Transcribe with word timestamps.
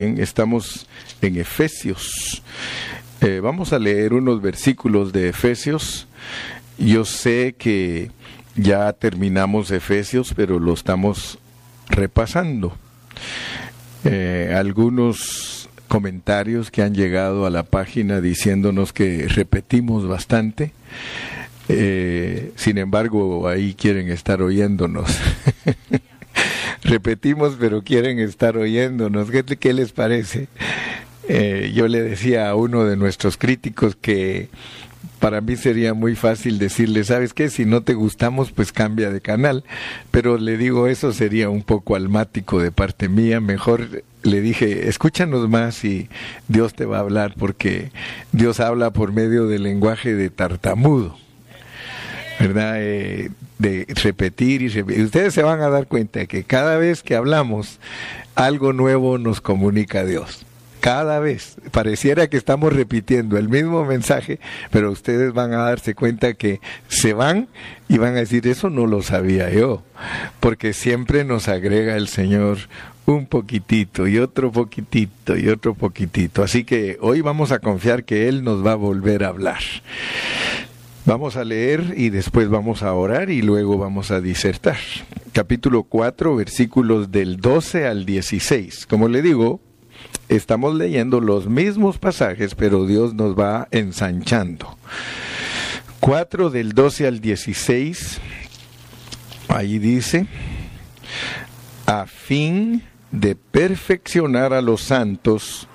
Estamos 0.00 0.86
en 1.22 1.38
Efesios. 1.38 2.40
Eh, 3.20 3.40
vamos 3.42 3.72
a 3.72 3.80
leer 3.80 4.14
unos 4.14 4.40
versículos 4.40 5.12
de 5.12 5.30
Efesios. 5.30 6.06
Yo 6.78 7.04
sé 7.04 7.56
que 7.58 8.12
ya 8.54 8.92
terminamos 8.92 9.72
Efesios, 9.72 10.34
pero 10.36 10.60
lo 10.60 10.72
estamos 10.72 11.40
repasando. 11.88 12.76
Eh, 14.04 14.54
algunos 14.56 15.68
comentarios 15.88 16.70
que 16.70 16.82
han 16.82 16.94
llegado 16.94 17.44
a 17.44 17.50
la 17.50 17.64
página 17.64 18.20
diciéndonos 18.20 18.92
que 18.92 19.26
repetimos 19.26 20.06
bastante. 20.06 20.70
Eh, 21.68 22.52
sin 22.54 22.78
embargo, 22.78 23.48
ahí 23.48 23.74
quieren 23.74 24.12
estar 24.12 24.42
oyéndonos. 24.42 25.10
repetimos, 26.82 27.56
pero 27.58 27.82
quieren 27.82 28.18
estar 28.18 28.56
oyéndonos. 28.56 29.28
¿Qué, 29.30 29.72
les 29.72 29.92
parece? 29.92 30.48
Eh, 31.28 31.72
yo 31.74 31.88
le 31.88 32.02
decía 32.02 32.48
a 32.48 32.54
uno 32.54 32.84
de 32.84 32.96
nuestros 32.96 33.36
críticos 33.36 33.96
que 33.96 34.48
para 35.18 35.40
mí 35.40 35.56
sería 35.56 35.94
muy 35.94 36.14
fácil 36.14 36.58
decirle, 36.58 37.04
¿sabes 37.04 37.34
qué? 37.34 37.50
Si 37.50 37.64
no 37.64 37.82
te 37.82 37.94
gustamos, 37.94 38.52
pues 38.52 38.72
cambia 38.72 39.10
de 39.10 39.20
canal. 39.20 39.64
Pero 40.10 40.38
le 40.38 40.56
digo, 40.56 40.86
eso 40.86 41.12
sería 41.12 41.50
un 41.50 41.62
poco 41.62 41.96
almático 41.96 42.60
de 42.60 42.72
parte 42.72 43.08
mía. 43.08 43.40
Mejor 43.40 44.02
le 44.22 44.40
dije, 44.40 44.88
escúchanos 44.88 45.48
más 45.48 45.84
y 45.84 46.08
Dios 46.46 46.74
te 46.74 46.84
va 46.84 46.98
a 46.98 47.00
hablar, 47.00 47.34
porque 47.38 47.90
Dios 48.32 48.60
habla 48.60 48.92
por 48.92 49.12
medio 49.12 49.46
del 49.46 49.64
lenguaje 49.64 50.14
de 50.14 50.30
tartamudo. 50.30 51.16
¿Verdad? 52.38 52.76
Eh, 52.78 53.30
de 53.58 53.86
repetir 54.02 54.62
y 54.62 54.68
repetir. 54.68 55.04
Ustedes 55.04 55.34
se 55.34 55.42
van 55.42 55.60
a 55.60 55.68
dar 55.68 55.86
cuenta 55.86 56.26
que 56.26 56.44
cada 56.44 56.76
vez 56.76 57.02
que 57.02 57.16
hablamos, 57.16 57.78
algo 58.34 58.72
nuevo 58.72 59.18
nos 59.18 59.40
comunica 59.40 60.04
Dios. 60.04 60.44
Cada 60.80 61.18
vez 61.18 61.56
pareciera 61.72 62.28
que 62.28 62.36
estamos 62.36 62.72
repitiendo 62.72 63.36
el 63.36 63.48
mismo 63.48 63.84
mensaje, 63.84 64.38
pero 64.70 64.92
ustedes 64.92 65.32
van 65.32 65.52
a 65.52 65.64
darse 65.64 65.94
cuenta 65.94 66.34
que 66.34 66.60
se 66.86 67.14
van 67.14 67.48
y 67.88 67.98
van 67.98 68.14
a 68.14 68.20
decir, 68.20 68.46
eso 68.46 68.70
no 68.70 68.86
lo 68.86 69.02
sabía 69.02 69.50
yo, 69.50 69.82
porque 70.38 70.72
siempre 70.72 71.24
nos 71.24 71.48
agrega 71.48 71.96
el 71.96 72.06
Señor 72.06 72.58
un 73.06 73.26
poquitito 73.26 74.06
y 74.06 74.18
otro 74.18 74.52
poquitito 74.52 75.36
y 75.36 75.48
otro 75.48 75.74
poquitito. 75.74 76.44
Así 76.44 76.62
que 76.62 76.96
hoy 77.00 77.22
vamos 77.22 77.50
a 77.50 77.58
confiar 77.58 78.04
que 78.04 78.28
Él 78.28 78.44
nos 78.44 78.64
va 78.64 78.72
a 78.72 78.76
volver 78.76 79.24
a 79.24 79.28
hablar. 79.28 79.62
Vamos 81.08 81.36
a 81.38 81.44
leer 81.44 81.94
y 81.96 82.10
después 82.10 82.50
vamos 82.50 82.82
a 82.82 82.92
orar 82.92 83.30
y 83.30 83.40
luego 83.40 83.78
vamos 83.78 84.10
a 84.10 84.20
disertar. 84.20 84.76
Capítulo 85.32 85.84
4, 85.84 86.36
versículos 86.36 87.10
del 87.10 87.38
12 87.38 87.86
al 87.86 88.04
16. 88.04 88.84
Como 88.84 89.08
le 89.08 89.22
digo, 89.22 89.58
estamos 90.28 90.74
leyendo 90.74 91.22
los 91.22 91.48
mismos 91.48 91.96
pasajes, 91.96 92.54
pero 92.54 92.84
Dios 92.84 93.14
nos 93.14 93.34
va 93.38 93.68
ensanchando. 93.70 94.76
4 96.00 96.50
del 96.50 96.72
12 96.72 97.06
al 97.06 97.20
16, 97.20 98.20
ahí 99.48 99.78
dice, 99.78 100.26
a 101.86 102.04
fin 102.04 102.82
de 103.12 103.34
perfeccionar 103.34 104.52
a 104.52 104.60
los 104.60 104.82
santos 104.82 105.68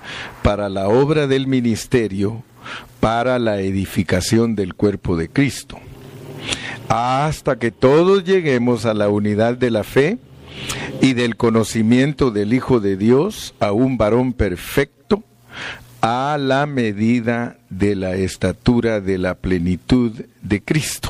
para 0.43 0.69
la 0.69 0.89
obra 0.89 1.25
del 1.25 1.47
ministerio, 1.47 2.43
para 2.99 3.39
la 3.39 3.59
edificación 3.59 4.55
del 4.55 4.73
cuerpo 4.73 5.17
de 5.17 5.29
Cristo, 5.29 5.79
hasta 6.87 7.57
que 7.57 7.71
todos 7.71 8.23
lleguemos 8.23 8.85
a 8.85 8.93
la 8.93 9.09
unidad 9.09 9.57
de 9.57 9.71
la 9.71 9.83
fe 9.83 10.17
y 11.01 11.13
del 11.13 11.35
conocimiento 11.35 12.31
del 12.31 12.53
Hijo 12.53 12.79
de 12.79 12.97
Dios, 12.97 13.53
a 13.59 13.71
un 13.71 13.97
varón 13.97 14.33
perfecto, 14.33 15.23
a 16.01 16.37
la 16.39 16.65
medida 16.65 17.57
de 17.69 17.95
la 17.95 18.15
estatura 18.15 18.99
de 18.99 19.17
la 19.17 19.35
plenitud 19.35 20.11
de 20.41 20.61
Cristo 20.61 21.09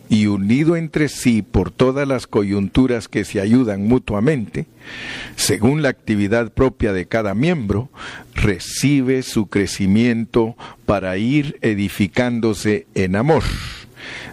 y 0.11 0.27
unido 0.27 0.75
entre 0.75 1.07
sí 1.07 1.41
por 1.41 1.71
todas 1.71 2.05
las 2.05 2.27
coyunturas 2.27 3.07
que 3.07 3.23
se 3.23 3.39
ayudan 3.39 3.87
mutuamente, 3.87 4.65
según 5.37 5.81
la 5.81 5.87
actividad 5.87 6.51
propia 6.51 6.91
de 6.91 7.05
cada 7.05 7.33
miembro, 7.33 7.89
recibe 8.35 9.23
su 9.23 9.47
crecimiento 9.47 10.57
para 10.85 11.15
ir 11.15 11.57
edificándose 11.61 12.87
en 12.93 13.15
amor. 13.15 13.43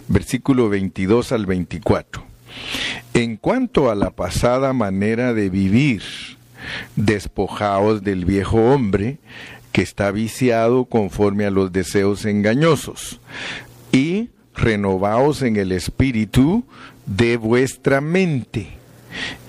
Versículo 0.08 0.68
22 0.68 1.30
al 1.30 1.46
24. 1.46 2.24
En 3.14 3.36
cuanto 3.36 3.88
a 3.88 3.94
la 3.94 4.10
pasada 4.10 4.72
manera 4.72 5.32
de 5.32 5.48
vivir, 5.48 6.02
despojaos 6.96 8.02
del 8.02 8.24
viejo 8.24 8.56
hombre, 8.72 9.18
que 9.70 9.82
está 9.82 10.10
viciado 10.10 10.86
conforme 10.86 11.44
a 11.44 11.52
los 11.52 11.70
deseos 11.70 12.24
engañosos, 12.24 13.20
y 13.92 14.30
renovaos 14.58 15.42
en 15.42 15.56
el 15.56 15.72
espíritu 15.72 16.64
de 17.06 17.36
vuestra 17.36 18.00
mente 18.00 18.68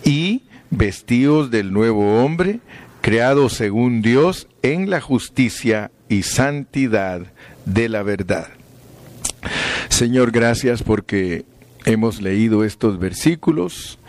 y 0.04 0.44
vestíos 0.70 1.52
del 1.52 1.74
nuevo 1.74 2.24
hombre, 2.24 2.60
creado 3.02 3.50
según 3.50 4.02
Dios 4.02 4.48
en 4.62 4.90
la 4.90 5.02
justicia 5.02 5.92
y 6.08 6.24
santidad 6.24 7.22
de 7.66 7.90
la 7.90 8.04
verdad. 8.04 8.48
Señor, 9.90 10.32
gracias 10.32 10.84
porque 10.84 11.46
hemos 11.86 12.22
leído 12.22 12.64
estos 12.64 13.00
versículos. 13.00 14.00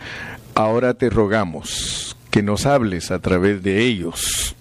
Ahora 0.55 0.94
te 0.94 1.10
rogamos 1.10 2.16
que 2.31 2.43
nos 2.43 2.66
hables 2.66 3.10
a 3.10 3.19
través 3.19 3.62
de 3.62 3.83
ellos. 3.83 4.55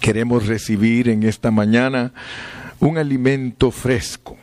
Queremos 0.00 0.46
recibir 0.46 1.08
en 1.08 1.22
esta 1.24 1.50
mañana 1.50 2.12
un 2.78 2.98
alimento 2.98 3.70
fresco 3.70 4.39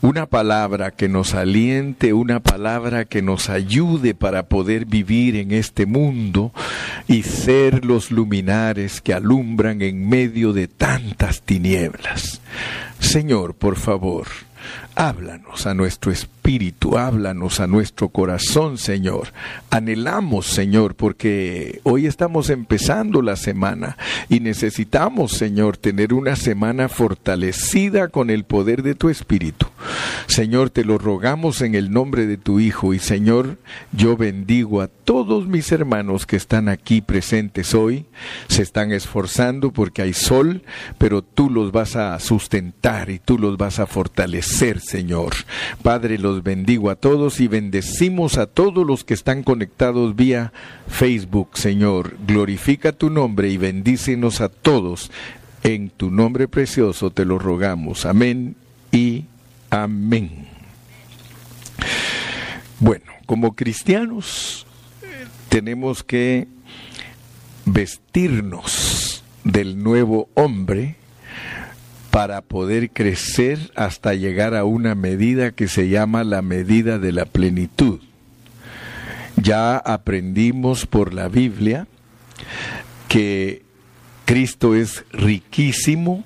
una 0.00 0.26
palabra 0.26 0.90
que 0.90 1.08
nos 1.08 1.34
aliente, 1.34 2.12
una 2.12 2.40
palabra 2.40 3.04
que 3.04 3.22
nos 3.22 3.50
ayude 3.50 4.14
para 4.14 4.46
poder 4.46 4.86
vivir 4.86 5.36
en 5.36 5.52
este 5.52 5.86
mundo 5.86 6.52
y 7.08 7.22
ser 7.22 7.84
los 7.84 8.10
luminares 8.10 9.00
que 9.00 9.14
alumbran 9.14 9.82
en 9.82 10.08
medio 10.08 10.52
de 10.52 10.68
tantas 10.68 11.42
tinieblas. 11.42 12.40
Señor, 12.98 13.54
por 13.54 13.76
favor, 13.76 14.26
Háblanos 14.94 15.66
a 15.66 15.74
nuestro 15.74 16.12
espíritu, 16.12 16.96
háblanos 16.96 17.60
a 17.60 17.66
nuestro 17.66 18.08
corazón, 18.08 18.78
Señor. 18.78 19.32
Anhelamos, 19.70 20.46
Señor, 20.46 20.94
porque 20.94 21.80
hoy 21.82 22.06
estamos 22.06 22.50
empezando 22.50 23.22
la 23.22 23.36
semana 23.36 23.96
y 24.28 24.40
necesitamos, 24.40 25.32
Señor, 25.32 25.76
tener 25.76 26.14
una 26.14 26.36
semana 26.36 26.88
fortalecida 26.88 28.08
con 28.08 28.30
el 28.30 28.44
poder 28.44 28.82
de 28.82 28.94
tu 28.94 29.08
espíritu. 29.08 29.66
Señor, 30.26 30.70
te 30.70 30.84
lo 30.84 30.98
rogamos 30.98 31.60
en 31.62 31.74
el 31.74 31.92
nombre 31.92 32.26
de 32.26 32.36
tu 32.36 32.60
Hijo 32.60 32.94
y 32.94 32.98
Señor, 32.98 33.58
yo 33.92 34.16
bendigo 34.16 34.80
a 34.80 34.88
todos 34.88 35.46
mis 35.46 35.70
hermanos 35.72 36.26
que 36.26 36.36
están 36.36 36.68
aquí 36.68 37.00
presentes 37.00 37.74
hoy. 37.74 38.06
Se 38.48 38.62
están 38.62 38.92
esforzando 38.92 39.70
porque 39.70 40.02
hay 40.02 40.12
sol, 40.12 40.62
pero 40.98 41.22
tú 41.22 41.50
los 41.50 41.72
vas 41.72 41.96
a 41.96 42.18
sustentar 42.20 43.10
y 43.10 43.18
tú 43.18 43.38
los 43.38 43.56
vas 43.56 43.78
a 43.78 43.86
fortalecer, 43.86 44.80
Señor. 44.80 45.34
Padre, 45.82 46.18
los 46.18 46.42
bendigo 46.42 46.90
a 46.90 46.96
todos 46.96 47.40
y 47.40 47.48
bendecimos 47.48 48.38
a 48.38 48.46
todos 48.46 48.86
los 48.86 49.04
que 49.04 49.14
están 49.14 49.42
conectados 49.42 50.16
vía 50.16 50.52
Facebook, 50.88 51.50
Señor. 51.54 52.16
Glorifica 52.26 52.92
tu 52.92 53.10
nombre 53.10 53.48
y 53.50 53.56
bendícenos 53.56 54.40
a 54.40 54.48
todos. 54.48 55.10
En 55.62 55.90
tu 55.90 56.10
nombre 56.10 56.48
precioso 56.48 57.10
te 57.10 57.24
lo 57.24 57.38
rogamos. 57.38 58.04
Amén 58.04 58.56
y 58.92 59.24
amén. 59.82 60.46
Bueno, 62.78 63.04
como 63.26 63.54
cristianos 63.56 64.66
tenemos 65.48 66.04
que 66.04 66.46
vestirnos 67.64 69.24
del 69.42 69.82
nuevo 69.82 70.28
hombre 70.34 70.96
para 72.10 72.42
poder 72.42 72.90
crecer 72.90 73.72
hasta 73.74 74.14
llegar 74.14 74.54
a 74.54 74.64
una 74.64 74.94
medida 74.94 75.50
que 75.50 75.66
se 75.66 75.88
llama 75.88 76.22
la 76.22 76.42
medida 76.42 76.98
de 76.98 77.10
la 77.10 77.24
plenitud. 77.24 78.00
Ya 79.36 79.76
aprendimos 79.76 80.86
por 80.86 81.12
la 81.12 81.28
Biblia 81.28 81.88
que 83.08 83.62
Cristo 84.24 84.76
es 84.76 85.04
riquísimo, 85.10 86.24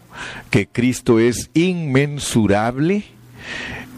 que 0.50 0.66
Cristo 0.66 1.18
es 1.18 1.50
inmensurable, 1.54 3.04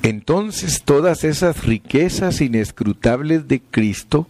entonces 0.03 0.83
todas 0.83 1.25
esas 1.25 1.65
riquezas 1.65 2.41
inescrutables 2.41 3.49
de 3.49 3.61
Cristo 3.61 4.27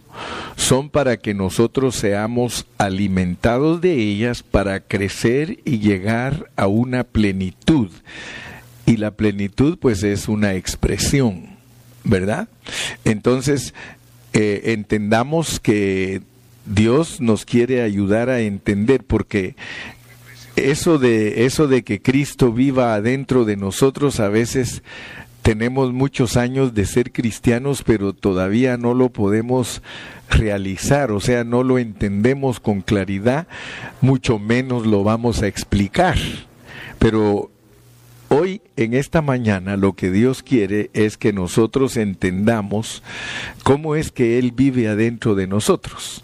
son 0.57 0.89
para 0.89 1.17
que 1.17 1.33
nosotros 1.33 1.95
seamos 1.95 2.67
alimentados 2.77 3.79
de 3.79 3.93
ellas 3.93 4.43
para 4.43 4.81
crecer 4.81 5.59
y 5.63 5.79
llegar 5.79 6.51
a 6.57 6.67
una 6.67 7.05
plenitud. 7.05 7.89
Y 8.85 8.97
la 8.97 9.11
plenitud 9.11 9.77
pues 9.79 10.03
es 10.03 10.27
una 10.27 10.55
expresión, 10.55 11.55
¿verdad? 12.03 12.49
Entonces 13.05 13.73
eh, 14.33 14.73
entendamos 14.73 15.61
que 15.61 16.21
Dios 16.65 17.21
nos 17.21 17.45
quiere 17.45 17.81
ayudar 17.81 18.29
a 18.29 18.41
entender 18.41 19.03
porque 19.03 19.55
eso 20.55 20.97
de 20.97 21.45
eso 21.45 21.67
de 21.67 21.83
que 21.83 22.01
Cristo 22.01 22.51
viva 22.51 22.93
adentro 22.93 23.45
de 23.45 23.55
nosotros 23.57 24.19
a 24.19 24.29
veces 24.29 24.83
tenemos 25.41 25.91
muchos 25.91 26.37
años 26.37 26.73
de 26.73 26.85
ser 26.85 27.11
cristianos, 27.11 27.83
pero 27.83 28.13
todavía 28.13 28.77
no 28.77 28.93
lo 28.93 29.09
podemos 29.09 29.81
realizar, 30.29 31.11
o 31.11 31.19
sea, 31.19 31.43
no 31.43 31.63
lo 31.63 31.79
entendemos 31.79 32.59
con 32.59 32.81
claridad, 32.81 33.47
mucho 34.01 34.39
menos 34.39 34.85
lo 34.85 35.03
vamos 35.03 35.41
a 35.41 35.47
explicar. 35.47 36.17
Pero 36.99 37.49
hoy, 38.29 38.61
en 38.77 38.93
esta 38.93 39.21
mañana, 39.21 39.77
lo 39.77 39.93
que 39.93 40.11
Dios 40.11 40.43
quiere 40.43 40.91
es 40.93 41.17
que 41.17 41.33
nosotros 41.33 41.97
entendamos 41.97 43.01
cómo 43.63 43.95
es 43.95 44.11
que 44.11 44.37
Él 44.37 44.51
vive 44.51 44.87
adentro 44.87 45.33
de 45.33 45.47
nosotros. 45.47 46.23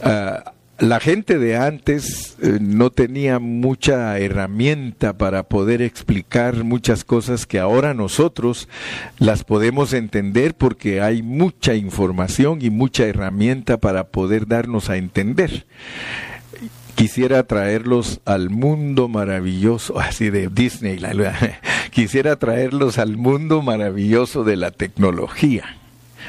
Ah, 0.00 0.52
la 0.78 1.00
gente 1.00 1.38
de 1.38 1.56
antes 1.56 2.36
eh, 2.42 2.58
no 2.60 2.90
tenía 2.90 3.38
mucha 3.38 4.18
herramienta 4.18 5.16
para 5.16 5.44
poder 5.44 5.80
explicar 5.80 6.64
muchas 6.64 7.04
cosas 7.04 7.46
que 7.46 7.58
ahora 7.58 7.94
nosotros 7.94 8.68
las 9.18 9.42
podemos 9.42 9.94
entender 9.94 10.54
porque 10.54 11.00
hay 11.00 11.22
mucha 11.22 11.74
información 11.74 12.58
y 12.60 12.70
mucha 12.70 13.06
herramienta 13.06 13.78
para 13.78 14.08
poder 14.08 14.46
darnos 14.46 14.90
a 14.90 14.96
entender. 14.96 15.66
Quisiera 16.94 17.42
traerlos 17.44 18.20
al 18.24 18.50
mundo 18.50 19.08
maravilloso, 19.08 19.98
así 20.00 20.28
de 20.28 20.48
Disney, 20.48 20.98
quisiera 21.90 22.36
traerlos 22.36 22.98
al 22.98 23.16
mundo 23.16 23.62
maravilloso 23.62 24.44
de 24.44 24.56
la 24.56 24.72
tecnología 24.72 25.64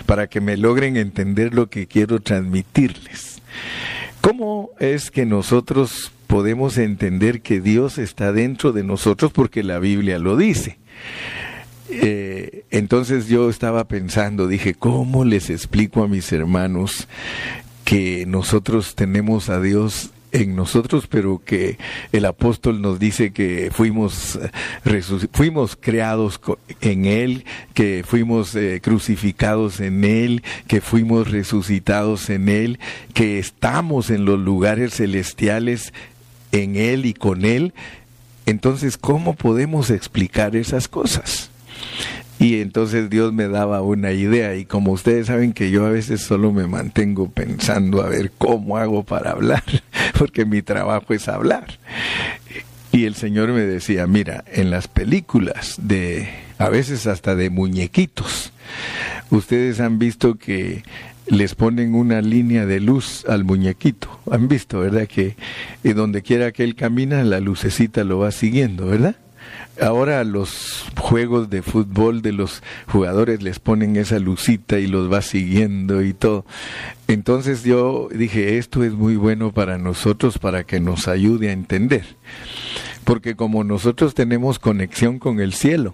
para 0.05 0.27
que 0.27 0.39
me 0.39 0.55
logren 0.55 0.95
entender 0.95 1.53
lo 1.53 1.69
que 1.69 1.87
quiero 1.87 2.21
transmitirles. 2.21 3.41
¿Cómo 4.27 4.71
es 4.81 5.09
que 5.09 5.25
nosotros 5.25 6.11
podemos 6.27 6.77
entender 6.77 7.39
que 7.39 7.61
Dios 7.61 7.97
está 7.97 8.33
dentro 8.33 8.73
de 8.73 8.83
nosotros 8.83 9.31
porque 9.31 9.63
la 9.63 9.79
Biblia 9.79 10.19
lo 10.19 10.35
dice? 10.35 10.79
Eh, 11.89 12.65
entonces 12.69 13.29
yo 13.29 13.49
estaba 13.49 13.85
pensando, 13.85 14.49
dije, 14.49 14.73
¿cómo 14.73 15.23
les 15.23 15.49
explico 15.49 16.03
a 16.03 16.09
mis 16.09 16.29
hermanos 16.33 17.07
que 17.85 18.25
nosotros 18.27 18.95
tenemos 18.95 19.47
a 19.47 19.61
Dios 19.61 20.11
en 20.37 20.55
nosotros, 20.55 21.07
pero 21.07 21.41
que 21.43 21.77
el 22.11 22.25
apóstol 22.25 22.81
nos 22.81 22.99
dice 22.99 23.31
que 23.33 23.71
fuimos, 23.73 24.39
fuimos 25.31 25.75
creados 25.79 26.39
en 26.81 27.05
Él, 27.05 27.45
que 27.73 28.03
fuimos 28.05 28.55
eh, 28.55 28.79
crucificados 28.81 29.79
en 29.79 30.03
Él, 30.03 30.43
que 30.67 30.79
fuimos 30.79 31.31
resucitados 31.31 32.29
en 32.29 32.49
Él, 32.49 32.79
que 33.13 33.39
estamos 33.39 34.11
en 34.11 34.25
los 34.25 34.39
lugares 34.39 34.95
celestiales 34.95 35.93
en 36.51 36.75
Él 36.75 37.05
y 37.05 37.13
con 37.13 37.43
Él. 37.43 37.73
Entonces, 38.45 38.97
¿cómo 38.97 39.35
podemos 39.35 39.89
explicar 39.89 40.55
esas 40.55 40.87
cosas? 40.87 41.49
Y 42.39 42.61
entonces 42.61 43.09
Dios 43.09 43.33
me 43.33 43.47
daba 43.47 43.81
una 43.81 44.11
idea 44.11 44.55
y 44.55 44.65
como 44.65 44.91
ustedes 44.91 45.27
saben 45.27 45.53
que 45.53 45.71
yo 45.71 45.85
a 45.85 45.89
veces 45.89 46.21
solo 46.21 46.51
me 46.51 46.67
mantengo 46.67 47.29
pensando 47.29 48.03
a 48.03 48.09
ver 48.09 48.31
cómo 48.37 48.77
hago 48.77 49.03
para 49.03 49.31
hablar, 49.31 49.63
porque 50.17 50.45
mi 50.45 50.61
trabajo 50.61 51.13
es 51.13 51.27
hablar. 51.27 51.65
Y 52.91 53.05
el 53.05 53.15
Señor 53.15 53.49
me 53.49 53.61
decía, 53.61 54.07
mira, 54.07 54.43
en 54.51 54.69
las 54.69 54.87
películas 54.87 55.75
de, 55.81 56.29
a 56.57 56.69
veces 56.69 57.07
hasta 57.07 57.35
de 57.35 57.49
muñequitos, 57.49 58.53
ustedes 59.31 59.79
han 59.79 59.99
visto 59.99 60.35
que 60.35 60.83
les 61.27 61.55
ponen 61.55 61.95
una 61.95 62.21
línea 62.21 62.65
de 62.65 62.79
luz 62.79 63.25
al 63.27 63.43
muñequito. 63.43 64.19
Han 64.31 64.47
visto, 64.47 64.79
¿verdad? 64.79 65.07
Que 65.07 65.35
y 65.83 65.93
donde 65.93 66.21
quiera 66.21 66.51
que 66.51 66.63
él 66.63 66.75
camina, 66.75 67.23
la 67.23 67.39
lucecita 67.39 68.03
lo 68.03 68.19
va 68.19 68.31
siguiendo, 68.31 68.87
¿verdad? 68.87 69.15
Ahora 69.81 70.23
los 70.23 70.85
juegos 70.99 71.49
de 71.49 71.61
fútbol 71.61 72.21
de 72.21 72.31
los 72.31 72.63
jugadores 72.87 73.41
les 73.41 73.59
ponen 73.59 73.95
esa 73.95 74.19
lucita 74.19 74.79
y 74.79 74.87
los 74.87 75.11
va 75.11 75.21
siguiendo 75.21 76.01
y 76.01 76.13
todo. 76.13 76.45
Entonces 77.07 77.63
yo 77.63 78.09
dije, 78.11 78.57
esto 78.57 78.83
es 78.83 78.93
muy 78.93 79.15
bueno 79.15 79.51
para 79.51 79.77
nosotros 79.77 80.39
para 80.39 80.63
que 80.63 80.79
nos 80.79 81.07
ayude 81.07 81.49
a 81.49 81.53
entender. 81.53 82.05
Porque 83.03 83.35
como 83.35 83.63
nosotros 83.63 84.13
tenemos 84.13 84.59
conexión 84.59 85.19
con 85.19 85.39
el 85.39 85.53
cielo, 85.53 85.93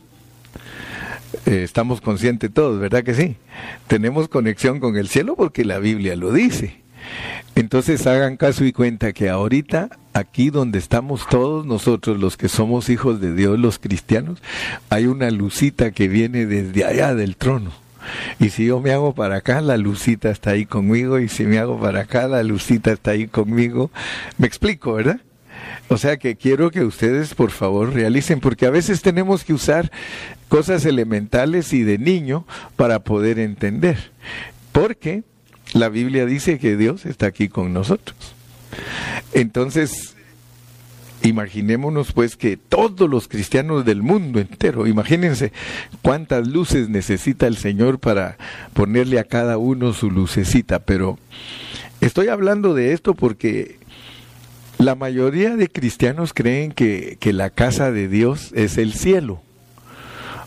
eh, 1.45 1.63
estamos 1.63 2.01
conscientes 2.01 2.53
todos, 2.53 2.79
¿verdad 2.79 3.03
que 3.03 3.13
sí? 3.13 3.35
Tenemos 3.87 4.27
conexión 4.27 4.79
con 4.79 4.97
el 4.97 5.07
cielo 5.07 5.35
porque 5.35 5.65
la 5.65 5.79
Biblia 5.79 6.15
lo 6.15 6.31
dice. 6.31 6.82
Entonces 7.55 8.07
hagan 8.07 8.37
caso 8.37 8.65
y 8.65 8.71
cuenta 8.71 9.13
que 9.13 9.29
ahorita, 9.29 9.89
aquí 10.13 10.49
donde 10.49 10.79
estamos 10.79 11.27
todos 11.29 11.65
nosotros, 11.65 12.19
los 12.19 12.35
que 12.35 12.49
somos 12.49 12.89
hijos 12.89 13.21
de 13.21 13.33
Dios, 13.33 13.59
los 13.59 13.77
cristianos, 13.77 14.41
hay 14.89 15.05
una 15.05 15.29
lucita 15.29 15.91
que 15.91 16.07
viene 16.07 16.45
desde 16.47 16.83
allá 16.83 17.13
del 17.13 17.35
trono. 17.35 17.71
Y 18.39 18.49
si 18.49 18.65
yo 18.65 18.79
me 18.79 18.91
hago 18.91 19.13
para 19.13 19.37
acá, 19.37 19.61
la 19.61 19.77
lucita 19.77 20.29
está 20.29 20.51
ahí 20.51 20.65
conmigo, 20.65 21.19
y 21.19 21.29
si 21.29 21.45
me 21.45 21.59
hago 21.59 21.79
para 21.79 22.01
acá, 22.01 22.27
la 22.27 22.43
lucita 22.43 22.91
está 22.91 23.11
ahí 23.11 23.27
conmigo. 23.27 23.91
Me 24.37 24.47
explico, 24.47 24.93
¿verdad? 24.93 25.21
O 25.89 25.97
sea 25.97 26.17
que 26.17 26.35
quiero 26.35 26.71
que 26.71 26.83
ustedes 26.83 27.35
por 27.35 27.51
favor 27.51 27.93
realicen, 27.93 28.39
porque 28.39 28.65
a 28.65 28.71
veces 28.71 29.01
tenemos 29.01 29.43
que 29.43 29.53
usar 29.53 29.91
cosas 30.49 30.85
elementales 30.85 31.71
y 31.71 31.83
de 31.83 31.97
niño 31.97 32.45
para 32.75 32.99
poder 32.99 33.39
entender. 33.39 34.11
Porque 34.71 35.23
la 35.73 35.89
Biblia 35.89 36.25
dice 36.25 36.59
que 36.59 36.77
Dios 36.77 37.05
está 37.05 37.27
aquí 37.27 37.49
con 37.49 37.73
nosotros. 37.73 38.35
Entonces, 39.33 40.15
imaginémonos 41.23 42.11
pues 42.11 42.35
que 42.35 42.57
todos 42.57 43.09
los 43.09 43.27
cristianos 43.27 43.85
del 43.85 44.01
mundo 44.01 44.39
entero, 44.39 44.87
imagínense 44.87 45.51
cuántas 46.01 46.47
luces 46.47 46.89
necesita 46.89 47.47
el 47.47 47.57
Señor 47.57 47.99
para 47.99 48.37
ponerle 48.73 49.19
a 49.19 49.23
cada 49.23 49.57
uno 49.57 49.93
su 49.93 50.11
lucecita, 50.11 50.79
pero 50.79 51.17
estoy 52.01 52.27
hablando 52.27 52.73
de 52.73 52.93
esto 52.93 53.13
porque 53.13 53.77
la 54.77 54.95
mayoría 54.95 55.55
de 55.55 55.69
cristianos 55.69 56.33
creen 56.33 56.71
que, 56.71 57.17
que 57.19 57.33
la 57.33 57.49
casa 57.49 57.91
de 57.91 58.07
Dios 58.07 58.51
es 58.53 58.77
el 58.77 58.93
cielo. 58.93 59.41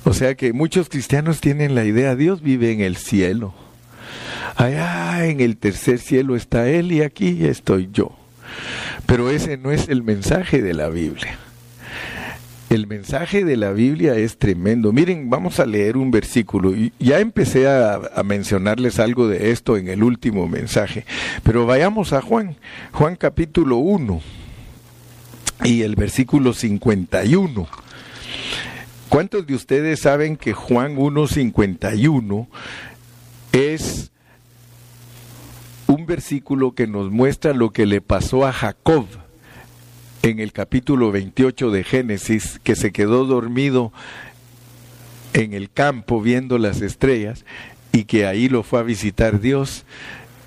O 0.04 0.12
sea 0.12 0.36
que 0.36 0.52
muchos 0.52 0.88
cristianos 0.88 1.40
tienen 1.40 1.74
la 1.74 1.84
idea, 1.84 2.14
Dios 2.14 2.40
vive 2.40 2.70
en 2.70 2.80
el 2.80 2.96
cielo 2.96 3.54
allá 4.54 5.26
en 5.26 5.40
el 5.40 5.56
tercer 5.56 5.98
cielo 5.98 6.36
está 6.36 6.68
Él 6.68 6.92
y 6.92 7.02
aquí 7.02 7.44
estoy 7.46 7.88
yo. 7.92 8.16
Pero 9.06 9.30
ese 9.30 9.56
no 9.56 9.72
es 9.72 9.88
el 9.88 10.02
mensaje 10.02 10.62
de 10.62 10.74
la 10.74 10.88
Biblia. 10.88 11.38
El 12.68 12.88
mensaje 12.88 13.44
de 13.44 13.56
la 13.56 13.70
Biblia 13.70 14.16
es 14.16 14.38
tremendo. 14.38 14.92
Miren, 14.92 15.30
vamos 15.30 15.60
a 15.60 15.66
leer 15.66 15.96
un 15.96 16.10
versículo. 16.10 16.72
Ya 16.98 17.20
empecé 17.20 17.68
a, 17.68 18.00
mencionarles 18.24 18.98
algo 18.98 19.28
de 19.28 19.52
esto 19.52 19.76
en 19.76 19.88
el 19.88 20.02
último 20.02 20.48
mensaje, 20.48 21.04
pero 21.44 21.64
vayamos 21.64 22.12
a 22.12 22.20
Juan, 22.20 22.56
Juan 22.92 23.14
capítulo 23.14 23.76
1 23.76 24.20
y 25.64 25.82
el 25.82 25.94
versículo 25.94 26.52
51. 26.52 27.68
¿Cuántos 29.08 29.46
de 29.46 29.54
ustedes 29.54 30.00
saben 30.00 30.36
que 30.36 30.52
Juan 30.52 30.96
1.51 30.96 32.48
es 33.52 34.10
un 35.86 36.06
versículo 36.06 36.74
que 36.74 36.86
nos 36.86 37.10
muestra 37.10 37.52
lo 37.52 37.70
que 37.70 37.86
le 37.86 38.00
pasó 38.00 38.46
a 38.46 38.52
Jacob 38.52 39.06
en 40.22 40.40
el 40.40 40.52
capítulo 40.52 41.12
28 41.12 41.70
de 41.70 41.84
Génesis, 41.84 42.60
que 42.64 42.74
se 42.74 42.90
quedó 42.92 43.24
dormido 43.24 43.92
en 45.34 45.52
el 45.52 45.70
campo 45.70 46.20
viendo 46.20 46.58
las 46.58 46.80
estrellas 46.80 47.44
y 47.92 48.04
que 48.04 48.26
ahí 48.26 48.48
lo 48.48 48.62
fue 48.62 48.80
a 48.80 48.82
visitar 48.82 49.40
Dios 49.40 49.84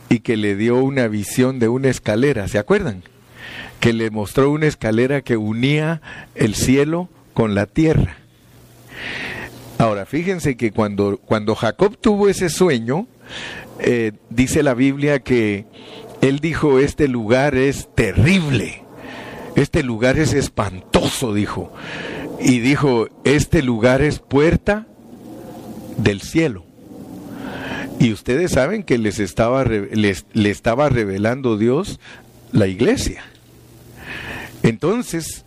y 0.10 0.20
que 0.20 0.36
le 0.36 0.56
dio 0.56 0.78
una 0.78 1.08
visión 1.08 1.60
de 1.60 1.70
una 1.70 1.90
escalera, 1.90 2.48
¿se 2.48 2.58
acuerdan? 2.58 3.04
Que 3.80 3.94
le 3.94 4.10
mostró 4.10 4.52
una 4.52 4.68
escalera 4.68 5.22
que 5.22 5.38
unía 5.38 6.02
el 6.36 6.56
cielo 6.56 7.08
con 7.34 7.56
la 7.56 7.66
tierra. 7.66 8.18
Ahora, 9.78 10.06
fíjense 10.06 10.58
que 10.58 10.72
cuando, 10.72 11.18
cuando 11.18 11.56
Jacob 11.56 11.98
tuvo 11.98 12.28
ese 12.28 12.50
sueño, 12.50 13.08
eh, 13.80 14.12
dice 14.30 14.64
la 14.64 14.74
Biblia 14.74 15.20
que 15.20 15.66
él 16.22 16.40
dijo, 16.40 16.80
este 16.80 17.08
lugar 17.08 17.56
es 17.56 17.90
terrible. 17.96 18.84
Este 19.56 19.84
lugar 19.84 20.18
es 20.18 20.34
espantoso, 20.34 21.34
dijo. 21.34 21.72
Y 22.40 22.60
dijo, 22.60 23.08
este 23.24 23.62
lugar 23.62 24.02
es 24.02 24.20
puerta 24.20 24.86
del 25.98 26.22
cielo. 26.22 26.66
Y 28.00 28.14
ustedes 28.14 28.52
saben 28.52 28.84
que 28.84 28.98
les 28.98 29.20
estaba, 29.20 29.64
le 29.66 30.50
estaba 30.50 30.90
revelando 30.90 31.58
Dios 31.58 32.00
la 32.52 32.68
iglesia. 32.68 33.24
Entonces, 34.64 35.46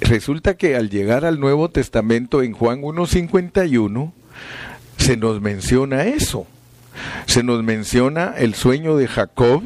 resulta 0.00 0.56
que 0.56 0.76
al 0.76 0.90
llegar 0.90 1.24
al 1.24 1.40
Nuevo 1.40 1.68
Testamento 1.70 2.42
en 2.42 2.52
Juan 2.52 2.82
1.51, 2.82 4.12
se 4.98 5.16
nos 5.16 5.40
menciona 5.40 6.04
eso. 6.04 6.46
Se 7.26 7.42
nos 7.42 7.62
menciona 7.62 8.34
el 8.36 8.54
sueño 8.54 8.96
de 8.96 9.08
Jacob 9.08 9.62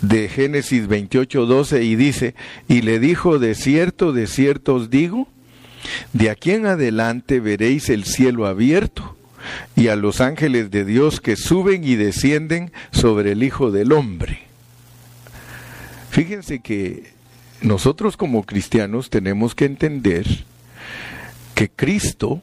de 0.00 0.28
Génesis 0.28 0.88
28.12 0.88 1.82
y 1.82 1.96
dice, 1.96 2.34
y 2.68 2.82
le 2.82 2.98
dijo, 2.98 3.38
de 3.38 3.54
cierto, 3.54 4.12
de 4.12 4.26
cierto 4.26 4.74
os 4.74 4.90
digo, 4.90 5.28
de 6.12 6.30
aquí 6.30 6.52
en 6.52 6.66
adelante 6.66 7.40
veréis 7.40 7.88
el 7.88 8.04
cielo 8.04 8.46
abierto 8.46 9.16
y 9.76 9.88
a 9.88 9.96
los 9.96 10.20
ángeles 10.20 10.70
de 10.70 10.84
Dios 10.84 11.20
que 11.20 11.36
suben 11.36 11.84
y 11.84 11.96
descienden 11.96 12.72
sobre 12.90 13.32
el 13.32 13.42
Hijo 13.42 13.70
del 13.70 13.92
Hombre. 13.92 14.40
Fíjense 16.10 16.60
que 16.60 17.12
nosotros 17.60 18.16
como 18.16 18.44
cristianos 18.44 19.10
tenemos 19.10 19.54
que 19.54 19.64
entender 19.64 20.26
que 21.54 21.68
Cristo, 21.68 22.40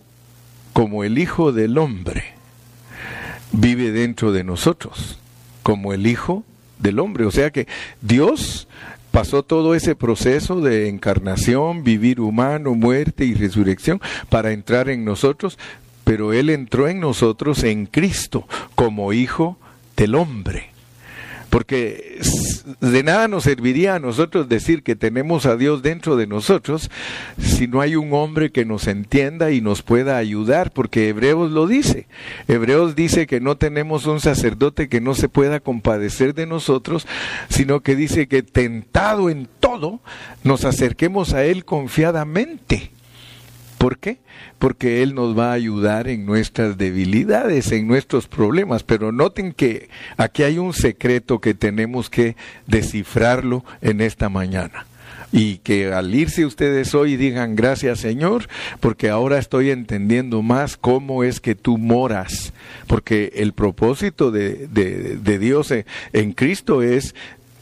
como 0.73 1.03
el 1.03 1.17
Hijo 1.17 1.51
del 1.51 1.77
Hombre, 1.77 2.34
vive 3.57 3.91
dentro 3.91 4.31
de 4.31 4.43
nosotros, 4.43 5.19
como 5.63 5.93
el 5.93 6.07
Hijo 6.07 6.43
del 6.79 6.99
Hombre. 6.99 7.25
O 7.25 7.31
sea 7.31 7.51
que 7.51 7.67
Dios 8.01 8.67
pasó 9.11 9.43
todo 9.43 9.75
ese 9.75 9.95
proceso 9.95 10.61
de 10.61 10.89
encarnación, 10.89 11.83
vivir 11.83 12.19
humano, 12.19 12.75
muerte 12.75 13.25
y 13.25 13.33
resurrección 13.33 14.01
para 14.29 14.51
entrar 14.51 14.89
en 14.89 15.05
nosotros, 15.05 15.57
pero 16.03 16.33
Él 16.33 16.49
entró 16.49 16.87
en 16.87 16.99
nosotros 16.99 17.63
en 17.63 17.85
Cristo 17.85 18.47
como 18.75 19.13
Hijo 19.13 19.57
del 19.95 20.15
Hombre. 20.15 20.74
Porque 21.55 22.19
de 22.81 23.01
nada 23.01 23.29
nos 23.29 23.45
serviría 23.45 23.95
a 23.95 23.99
nosotros 23.99 24.49
decir 24.49 24.83
que 24.83 24.97
tenemos 24.97 25.45
a 25.45 25.55
Dios 25.55 25.81
dentro 25.81 26.17
de 26.17 26.27
nosotros 26.27 26.91
si 27.39 27.65
no 27.65 27.79
hay 27.79 27.95
un 27.95 28.11
hombre 28.11 28.51
que 28.51 28.65
nos 28.65 28.87
entienda 28.87 29.51
y 29.51 29.61
nos 29.61 29.81
pueda 29.81 30.17
ayudar, 30.17 30.71
porque 30.71 31.07
Hebreos 31.07 31.51
lo 31.51 31.65
dice. 31.65 32.07
Hebreos 32.49 32.93
dice 32.97 33.25
que 33.25 33.39
no 33.39 33.55
tenemos 33.55 34.05
un 34.05 34.19
sacerdote 34.19 34.89
que 34.89 34.99
no 34.99 35.15
se 35.15 35.29
pueda 35.29 35.61
compadecer 35.61 36.33
de 36.33 36.45
nosotros, 36.45 37.07
sino 37.47 37.79
que 37.79 37.95
dice 37.95 38.27
que 38.27 38.43
tentado 38.43 39.29
en 39.29 39.47
todo, 39.61 40.01
nos 40.43 40.65
acerquemos 40.65 41.33
a 41.33 41.45
Él 41.45 41.63
confiadamente. 41.63 42.91
¿Por 43.77 43.97
qué? 43.97 44.19
Porque 44.59 45.03
Él 45.03 45.15
nos 45.15 45.37
va 45.37 45.49
a 45.51 45.53
ayudar 45.53 46.07
en 46.07 46.25
nuestras 46.25 46.77
debilidades, 46.77 47.71
en 47.71 47.87
nuestros 47.87 48.27
problemas. 48.27 48.83
Pero 48.83 49.11
noten 49.11 49.53
que 49.53 49.89
aquí 50.17 50.43
hay 50.43 50.57
un 50.57 50.73
secreto 50.73 51.39
que 51.39 51.53
tenemos 51.53 52.09
que 52.09 52.35
descifrarlo 52.67 53.63
en 53.81 54.01
esta 54.01 54.29
mañana. 54.29 54.85
Y 55.31 55.57
que 55.57 55.91
al 55.91 56.15
irse 56.15 56.45
ustedes 56.45 56.95
hoy 56.95 57.17
digan 57.17 57.55
gracias 57.57 57.99
Señor, 57.99 58.47
porque 58.79 59.09
ahora 59.09 59.37
estoy 59.37 59.69
entendiendo 59.69 60.41
más 60.41 60.77
cómo 60.77 61.23
es 61.23 61.41
que 61.41 61.55
tú 61.55 61.77
moras. 61.77 62.53
Porque 62.87 63.33
el 63.35 63.51
propósito 63.51 64.31
de, 64.31 64.67
de, 64.67 65.39
Dios 65.39 65.73
en 66.13 66.31
Cristo 66.31 66.81
es 66.81 67.15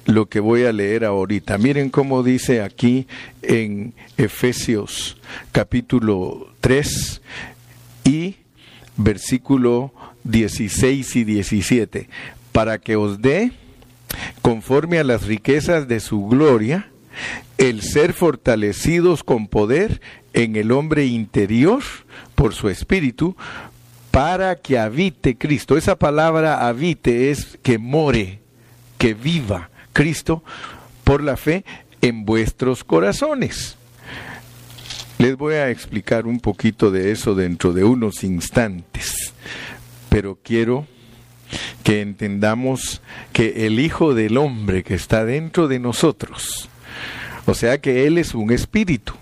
lo 0.05 0.27
que 0.27 0.39
voy 0.39 0.63
a 0.63 0.73
leer 0.73 1.05
ahorita. 1.05 1.57
Miren 1.57 1.89
cómo 1.89 2.23
dice 2.23 2.61
aquí 2.61 3.07
en 3.41 3.93
Efesios 4.17 5.17
capítulo 5.51 6.53
3 6.61 7.21
y 8.03 8.35
versículo 8.97 9.93
16 10.23 11.15
y 11.15 11.23
17, 11.23 12.09
para 12.51 12.77
que 12.77 12.95
os 12.95 13.21
dé, 13.21 13.51
conforme 14.41 14.99
a 14.99 15.03
las 15.03 15.25
riquezas 15.25 15.87
de 15.87 15.99
su 15.99 16.27
gloria, 16.27 16.89
el 17.57 17.81
ser 17.81 18.13
fortalecidos 18.13 19.23
con 19.23 19.47
poder 19.47 20.01
en 20.33 20.55
el 20.55 20.71
hombre 20.71 21.05
interior 21.05 21.83
por 22.35 22.53
su 22.53 22.69
espíritu, 22.69 23.35
para 24.11 24.55
que 24.55 24.77
habite 24.77 25.37
Cristo. 25.37 25.77
Esa 25.77 25.97
palabra 25.97 26.67
habite 26.67 27.31
es 27.31 27.57
que 27.63 27.77
more, 27.77 28.39
que 28.97 29.13
viva. 29.13 29.69
Cristo 29.93 30.43
por 31.03 31.23
la 31.23 31.37
fe 31.37 31.63
en 32.01 32.25
vuestros 32.25 32.83
corazones. 32.83 33.77
Les 35.19 35.37
voy 35.37 35.55
a 35.55 35.69
explicar 35.69 36.25
un 36.25 36.39
poquito 36.39 36.91
de 36.91 37.11
eso 37.11 37.35
dentro 37.35 37.71
de 37.71 37.83
unos 37.83 38.23
instantes, 38.23 39.33
pero 40.09 40.37
quiero 40.43 40.85
que 41.83 42.01
entendamos 42.01 43.01
que 43.31 43.67
el 43.67 43.79
Hijo 43.79 44.15
del 44.15 44.37
Hombre 44.37 44.83
que 44.83 44.95
está 44.95 45.23
dentro 45.23 45.67
de 45.67 45.79
nosotros, 45.79 46.67
o 47.45 47.53
sea 47.53 47.79
que 47.79 48.05
Él 48.05 48.17
es 48.17 48.33
un 48.33 48.51
espíritu. 48.51 49.13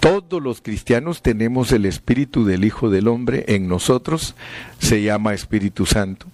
Todos 0.00 0.42
los 0.42 0.60
cristianos 0.60 1.20
tenemos 1.20 1.72
el 1.72 1.86
espíritu 1.86 2.44
del 2.44 2.64
Hijo 2.64 2.90
del 2.90 3.08
Hombre 3.08 3.44
en 3.48 3.68
nosotros, 3.68 4.34
se 4.78 5.02
llama 5.02 5.34
Espíritu 5.34 5.84
Santo 5.84 6.26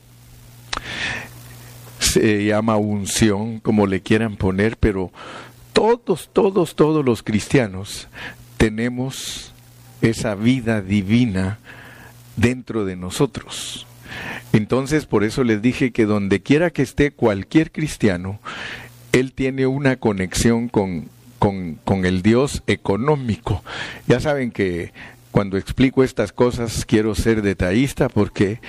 se 2.12 2.44
llama 2.44 2.76
unción, 2.76 3.60
como 3.60 3.86
le 3.86 4.00
quieran 4.00 4.36
poner, 4.36 4.76
pero 4.76 5.12
todos, 5.72 6.30
todos, 6.32 6.74
todos 6.74 7.04
los 7.04 7.22
cristianos 7.22 8.08
tenemos 8.56 9.52
esa 10.02 10.34
vida 10.34 10.80
divina 10.80 11.58
dentro 12.36 12.84
de 12.84 12.96
nosotros. 12.96 13.86
Entonces, 14.52 15.06
por 15.06 15.24
eso 15.24 15.44
les 15.44 15.62
dije 15.62 15.92
que 15.92 16.06
donde 16.06 16.40
quiera 16.40 16.70
que 16.70 16.82
esté 16.82 17.12
cualquier 17.12 17.70
cristiano, 17.70 18.40
él 19.12 19.32
tiene 19.32 19.66
una 19.66 19.96
conexión 19.96 20.68
con, 20.68 21.08
con, 21.38 21.76
con 21.84 22.04
el 22.04 22.22
Dios 22.22 22.62
económico. 22.66 23.62
Ya 24.06 24.20
saben 24.20 24.50
que 24.50 24.92
cuando 25.30 25.56
explico 25.56 26.02
estas 26.02 26.32
cosas 26.32 26.84
quiero 26.84 27.14
ser 27.14 27.42
detallista 27.42 28.08
porque 28.08 28.60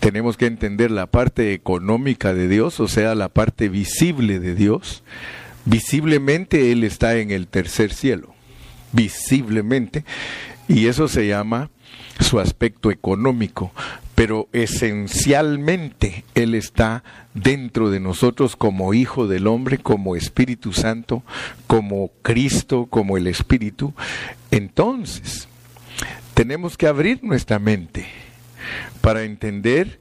tenemos 0.00 0.36
que 0.36 0.46
entender 0.46 0.90
la 0.90 1.06
parte 1.06 1.52
económica 1.52 2.34
de 2.34 2.48
Dios, 2.48 2.80
o 2.80 2.88
sea, 2.88 3.14
la 3.14 3.28
parte 3.28 3.68
visible 3.68 4.38
de 4.38 4.54
Dios. 4.54 5.02
Visiblemente 5.64 6.70
Él 6.72 6.84
está 6.84 7.16
en 7.16 7.30
el 7.30 7.48
tercer 7.48 7.92
cielo, 7.92 8.34
visiblemente, 8.92 10.04
y 10.68 10.86
eso 10.86 11.08
se 11.08 11.26
llama 11.26 11.70
su 12.20 12.38
aspecto 12.38 12.90
económico, 12.90 13.72
pero 14.14 14.48
esencialmente 14.52 16.24
Él 16.34 16.54
está 16.54 17.02
dentro 17.34 17.90
de 17.90 18.00
nosotros 18.00 18.54
como 18.56 18.94
Hijo 18.94 19.26
del 19.26 19.46
Hombre, 19.46 19.78
como 19.78 20.14
Espíritu 20.14 20.72
Santo, 20.72 21.22
como 21.66 22.10
Cristo, 22.22 22.86
como 22.88 23.16
el 23.16 23.26
Espíritu. 23.26 23.92
Entonces, 24.50 25.48
tenemos 26.34 26.76
que 26.76 26.86
abrir 26.86 27.24
nuestra 27.24 27.58
mente 27.58 28.06
para 29.00 29.24
entender 29.24 29.98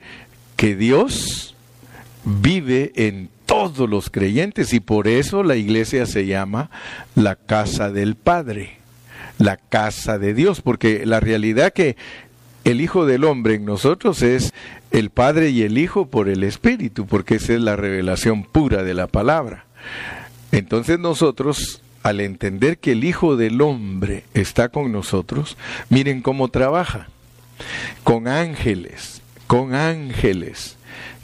que 0.55 0.75
Dios 0.75 1.55
vive 2.23 2.91
en 2.95 3.29
todos 3.45 3.89
los 3.89 4.09
creyentes 4.09 4.73
y 4.73 4.79
por 4.79 5.07
eso 5.07 5.43
la 5.43 5.55
iglesia 5.55 6.05
se 6.05 6.25
llama 6.25 6.69
la 7.13 7.35
casa 7.35 7.91
del 7.91 8.15
Padre, 8.15 8.77
la 9.37 9.57
casa 9.57 10.17
de 10.17 10.33
Dios, 10.33 10.61
porque 10.61 11.05
la 11.05 11.19
realidad 11.19 11.73
que 11.73 11.95
el 12.63 12.81
Hijo 12.81 13.05
del 13.05 13.23
Hombre 13.23 13.55
en 13.55 13.65
nosotros 13.65 14.23
es 14.23 14.53
el 14.91 15.11
Padre 15.11 15.51
y 15.51 15.61
el 15.61 15.77
Hijo 15.77 16.07
por 16.07 16.29
el 16.29 16.43
Espíritu, 16.43 17.05
porque 17.05 17.35
esa 17.35 17.53
es 17.53 17.61
la 17.61 17.75
revelación 17.75 18.43
pura 18.43 18.83
de 18.83 18.95
la 18.95 19.07
palabra. 19.07 19.65
Entonces 20.51 20.97
nosotros, 20.97 21.81
al 22.01 22.21
entender 22.21 22.79
que 22.79 22.93
el 22.93 23.03
Hijo 23.03 23.35
del 23.35 23.61
Hombre 23.61 24.23
está 24.33 24.69
con 24.69 24.91
nosotros, 24.91 25.57
miren 25.89 26.21
cómo 26.21 26.47
trabaja 26.47 27.09
con 28.03 28.27
ángeles, 28.27 29.21
con 29.47 29.73
ángeles 29.73 30.77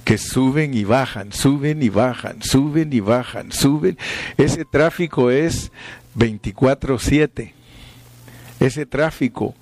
que 0.04 0.18
suben 0.18 0.74
y 0.74 0.84
bajan, 0.84 1.32
suben 1.32 1.84
y 1.84 1.90
bajan, 1.90 2.42
suben 2.42 2.92
y 2.92 3.00
bajan, 3.00 3.52
suben. 3.52 3.98
Ese 4.38 4.66
tráfico 4.66 5.32
es 5.32 5.72
24/7. 6.16 7.54
Ese 8.60 8.86
tráfico 8.86 9.56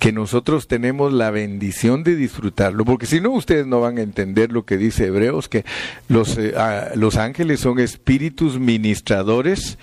que 0.00 0.12
nosotros 0.12 0.66
tenemos 0.66 1.12
la 1.12 1.30
bendición 1.30 2.02
de 2.04 2.16
disfrutarlo, 2.16 2.86
porque 2.86 3.04
si 3.04 3.20
no 3.20 3.30
ustedes 3.32 3.66
no 3.66 3.80
van 3.80 3.98
a 3.98 4.02
entender 4.02 4.50
lo 4.50 4.64
que 4.64 4.78
dice 4.78 5.06
Hebreos, 5.06 5.48
que 5.48 5.64
los, 6.08 6.38
eh, 6.38 6.54
ah, 6.56 6.88
ángeles 7.18 7.60
son 7.60 7.78
espíritus 7.78 8.58
ministradores 8.58 9.76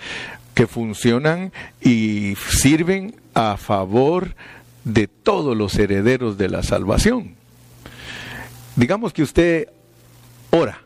que 0.54 0.66
funcionan 0.66 1.52
y 1.80 2.34
sirven 2.50 3.14
a 3.34 3.56
favor 3.56 4.24
de 4.30 4.57
todos 5.22 5.56
los 5.56 5.78
herederos 5.78 6.38
de 6.38 6.48
la 6.48 6.62
salvación. 6.62 7.34
Digamos 8.76 9.12
que 9.12 9.22
usted 9.22 9.68
ora 10.50 10.80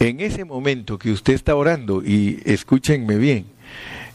en 0.00 0.20
ese 0.20 0.44
momento 0.44 0.98
que 0.98 1.10
usted 1.10 1.34
está 1.34 1.56
orando, 1.56 2.02
y 2.04 2.40
escúchenme 2.44 3.16
bien, 3.16 3.46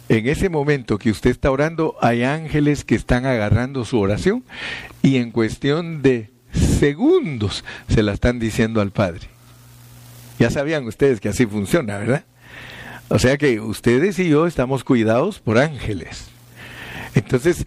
en 0.09 0.27
ese 0.27 0.49
momento 0.49 0.97
que 0.97 1.11
usted 1.11 1.31
está 1.31 1.51
orando, 1.51 1.95
hay 2.01 2.23
ángeles 2.23 2.85
que 2.85 2.95
están 2.95 3.25
agarrando 3.25 3.85
su 3.85 3.99
oración 3.99 4.43
y 5.01 5.17
en 5.17 5.31
cuestión 5.31 6.01
de 6.01 6.29
segundos 6.53 7.63
se 7.87 8.03
la 8.03 8.13
están 8.13 8.39
diciendo 8.39 8.81
al 8.81 8.91
Padre. 8.91 9.27
Ya 10.39 10.49
sabían 10.49 10.85
ustedes 10.85 11.19
que 11.19 11.29
así 11.29 11.45
funciona, 11.45 11.97
¿verdad? 11.97 12.25
O 13.09 13.19
sea 13.19 13.37
que 13.37 13.59
ustedes 13.59 14.19
y 14.19 14.29
yo 14.29 14.45
estamos 14.47 14.83
cuidados 14.83 15.39
por 15.39 15.57
ángeles. 15.57 16.27
Entonces, 17.15 17.65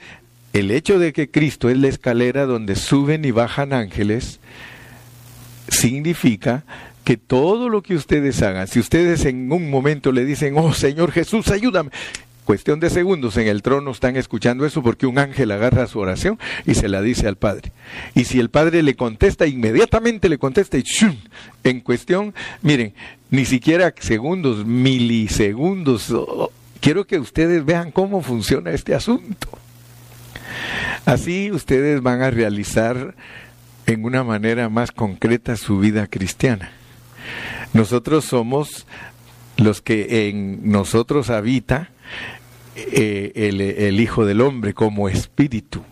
el 0.58 0.70
hecho 0.70 0.98
de 0.98 1.12
que 1.12 1.30
Cristo 1.30 1.68
es 1.68 1.76
la 1.76 1.88
escalera 1.88 2.46
donde 2.46 2.76
suben 2.76 3.24
y 3.24 3.30
bajan 3.30 3.72
ángeles, 3.72 4.40
significa 5.68 6.64
que 7.04 7.16
todo 7.16 7.68
lo 7.68 7.82
que 7.82 7.94
ustedes 7.94 8.42
hagan, 8.42 8.66
si 8.66 8.80
ustedes 8.80 9.24
en 9.26 9.52
un 9.52 9.70
momento 9.70 10.12
le 10.12 10.24
dicen, 10.24 10.54
oh 10.56 10.72
Señor 10.72 11.12
Jesús, 11.12 11.48
ayúdame, 11.50 11.90
cuestión 12.44 12.80
de 12.80 12.90
segundos 12.90 13.36
en 13.36 13.48
el 13.48 13.60
trono 13.60 13.90
están 13.90 14.16
escuchando 14.16 14.64
eso 14.64 14.82
porque 14.82 15.06
un 15.06 15.18
ángel 15.18 15.50
agarra 15.50 15.86
su 15.86 15.98
oración 15.98 16.38
y 16.64 16.74
se 16.74 16.88
la 16.88 17.02
dice 17.02 17.28
al 17.28 17.36
Padre. 17.36 17.72
Y 18.14 18.24
si 18.24 18.40
el 18.40 18.48
Padre 18.48 18.82
le 18.82 18.94
contesta, 18.94 19.46
inmediatamente 19.46 20.28
le 20.28 20.38
contesta 20.38 20.78
y 20.78 20.84
en 21.64 21.80
cuestión, 21.80 22.34
miren, 22.62 22.94
ni 23.30 23.44
siquiera 23.44 23.92
segundos, 23.98 24.64
milisegundos. 24.64 26.14
Quiero 26.80 27.06
que 27.06 27.18
ustedes 27.18 27.64
vean 27.64 27.90
cómo 27.90 28.22
funciona 28.22 28.70
este 28.70 28.94
asunto. 28.94 29.48
Así 31.04 31.50
ustedes 31.50 32.02
van 32.02 32.22
a 32.22 32.30
realizar 32.30 33.14
en 33.86 34.04
una 34.04 34.24
manera 34.24 34.68
más 34.68 34.92
concreta 34.92 35.56
su 35.56 35.78
vida 35.78 36.06
cristiana. 36.08 36.72
Nosotros 37.72 38.24
somos 38.24 38.86
los 39.56 39.80
que 39.80 40.28
en 40.28 40.70
nosotros 40.70 41.30
habita 41.30 41.90
eh, 42.76 43.32
el, 43.34 44.00
Hijo 44.00 44.26
del 44.26 44.40
Hombre 44.40 44.74
como 44.74 45.08
espíritu. 45.08 45.82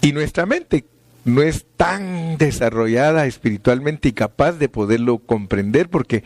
Y 0.00 0.12
nuestra 0.12 0.46
mente 0.46 0.84
no 1.24 1.42
es 1.42 1.64
tan 1.76 2.36
desarrollada 2.38 3.26
espiritualmente 3.26 4.08
y 4.08 4.12
capaz 4.12 4.52
de 4.52 4.68
poderlo 4.68 5.18
comprender 5.18 5.88
porque 5.88 6.24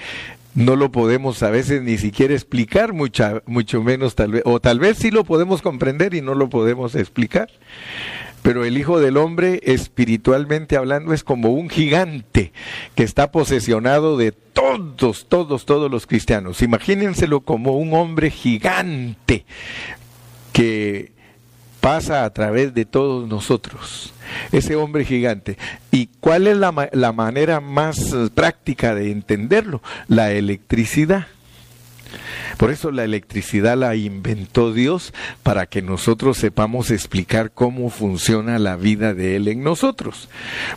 no 0.57 0.75
lo 0.75 0.91
podemos 0.91 1.43
a 1.43 1.51
veces 1.51 1.83
ni 1.83 1.99
siquiera 1.99 2.35
explicar, 2.35 2.95
mucha, 2.95 3.43
mucho 3.47 3.83
menos 3.83 4.15
tal 4.15 4.33
vez, 4.33 4.43
o 4.47 4.59
tal 4.59 4.81
vez 4.81 4.97
sí 4.97 5.11
lo 5.11 5.23
podemos 5.23 5.63
comprender 5.63 6.15
y 6.15 6.23
no 6.23 6.35
lo 6.35 6.49
podemos 6.49 6.95
explicar. 6.95 7.51
Pero 8.41 8.65
el 8.65 8.79
Hijo 8.79 8.99
del 8.99 9.19
Hombre, 9.19 9.61
espiritualmente 9.65 10.77
hablando, 10.77 11.13
es 11.13 11.25
como 11.25 11.51
un 11.51 11.69
gigante 11.69 12.53
que 12.95 13.03
está 13.03 13.31
posesionado 13.31 14.17
de 14.17 14.33
todos, 14.33 15.27
todos, 15.29 15.67
todos 15.67 15.91
los 15.91 16.07
cristianos. 16.07 16.63
Imagínenselo 16.63 17.41
como 17.41 17.77
un 17.77 17.93
hombre 17.93 18.31
gigante 18.31 19.45
que 20.53 21.13
pasa 21.87 22.25
a 22.25 22.31
través 22.31 22.75
de 22.75 22.85
todos 22.85 23.29
nosotros. 23.29 24.13
Ese 24.51 24.75
hombre 24.75 25.05
gigante. 25.05 25.57
¿Y 25.93 26.09
cuál 26.19 26.49
es 26.49 26.57
la, 26.57 26.91
la 26.91 27.13
manera 27.13 27.61
más 27.61 28.13
práctica 28.35 28.93
de 28.97 29.13
entenderlo? 29.13 29.81
La 30.09 30.33
electricidad. 30.33 31.29
Por 32.57 32.73
eso 32.73 32.91
la 32.91 33.05
electricidad 33.05 33.77
la 33.77 33.95
inventó 33.95 34.73
Dios 34.73 35.15
para 35.45 35.67
que 35.67 35.81
nosotros 35.81 36.39
sepamos 36.39 36.91
explicar 36.91 37.53
cómo 37.55 37.89
funciona 37.89 38.59
la 38.59 38.75
vida 38.75 39.15
de 39.15 39.37
Él 39.37 39.47
en 39.47 39.63
nosotros. 39.63 40.29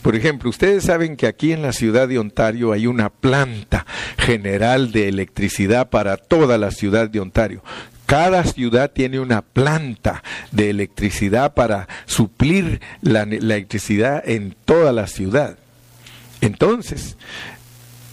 Por 0.03 0.15
ejemplo, 0.15 0.47
ustedes 0.51 0.83
saben 0.83 1.17
que 1.17 1.25
aquí 1.25 1.53
en 1.53 1.63
la 1.63 1.73
ciudad 1.73 2.07
de 2.07 2.19
Ontario 2.19 2.71
hay 2.71 2.85
una 2.85 3.09
planta 3.09 3.87
general 4.19 4.91
de 4.91 5.07
electricidad 5.07 5.89
para 5.89 6.17
toda 6.17 6.59
la 6.59 6.69
ciudad 6.69 7.09
de 7.09 7.19
Ontario. 7.19 7.63
Cada 8.09 8.43
ciudad 8.43 8.89
tiene 8.89 9.19
una 9.19 9.43
planta 9.43 10.23
de 10.51 10.71
electricidad 10.71 11.53
para 11.53 11.87
suplir 12.07 12.81
la, 13.01 13.21
electricidad 13.21 14.27
en 14.27 14.55
toda 14.65 14.91
la 14.93 15.05
ciudad. 15.05 15.59
Entonces, 16.41 17.17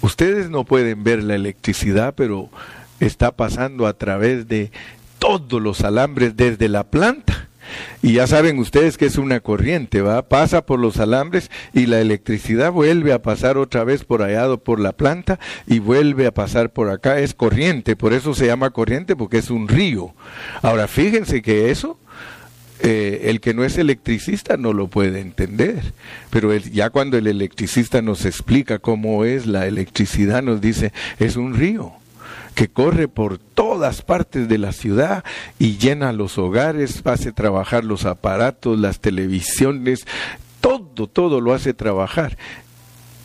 ustedes 0.03 0.51
no 0.51 0.64
pueden 0.64 1.03
ver 1.03 1.23
la 1.23 1.35
electricidad, 1.35 2.12
pero 2.14 2.51
está 3.01 3.33
pasando 3.33 3.87
a 3.87 3.94
través 3.94 4.47
de 4.49 4.70
todos 5.18 5.62
los 5.62 5.81
alambres 5.81 6.37
desde 6.37 6.68
la 6.68 6.85
planta. 6.85 7.45
Y 8.02 8.14
ya 8.14 8.26
saben 8.26 8.59
ustedes 8.59 8.96
que 8.96 9.07
es 9.07 9.16
una 9.16 9.40
corriente, 9.40 10.02
¿va? 10.02 10.22
Pasa 10.29 10.64
por 10.64 10.79
los 10.79 10.98
alambres 10.98 11.50
y 11.72 11.87
la 11.87 12.00
electricidad 12.00 12.72
vuelve 12.72 13.12
a 13.12 13.22
pasar 13.22 13.59
otra 13.59 13.85
vez 13.85 14.05
por 14.05 14.22
allá 14.22 14.57
por 14.57 14.81
la 14.81 14.92
planta 14.92 15.38
y 15.66 15.79
vuelve 15.79 16.26
a 16.26 16.35
pasar 16.35 16.70
por 16.70 16.90
acá. 16.90 17.18
Es 17.18 17.35
corriente, 17.35 17.96
por 17.96 18.12
eso 18.12 18.35
se 18.35 18.46
llama 18.46 18.70
corriente 18.70 19.16
porque 19.16 19.38
es 19.38 19.50
un 19.50 19.68
río. 19.68 20.14
Ahora 20.62 20.88
fíjense 20.88 21.42
que 21.42 21.70
eso 21.70 21.98
eh, 22.81 23.31
el 23.31 23.40
que 23.40 23.55
no 23.55 23.64
es 23.64 23.79
electricista 23.79 24.57
no 24.57 24.72
lo 24.72 24.88
puede 24.88 25.20
entender, 25.20 25.81
pero 26.31 26.55
ya 26.55 26.90
cuando 26.90 27.16
el 27.16 27.26
electricista 27.26 28.02
nos 28.02 28.26
explica 28.26 28.79
cómo 28.79 29.24
es 29.24 29.46
la 29.46 29.66
electricidad, 29.66 30.42
nos 30.42 30.61
dice, 30.61 30.92
es 31.18 31.37
un 31.37 31.55
río 31.55 31.92
que 32.55 32.68
corre 32.68 33.09
por 33.09 33.38
todas 33.38 34.03
partes 34.03 34.49
de 34.49 34.59
la 34.59 34.72
ciudad 34.72 35.25
y 35.59 35.77
llena 35.79 36.12
los 36.12 36.38
hogares, 36.38 37.03
hace 37.05 37.33
trabajar 37.33 37.85
los 37.85 38.05
aparatos, 38.05 38.79
las 38.79 39.01
televisiones, 39.01 40.07
todo, 40.61 41.07
todo 41.07 41.40
lo 41.40 41.55
hace 41.55 41.75
trabajar. 41.75 42.37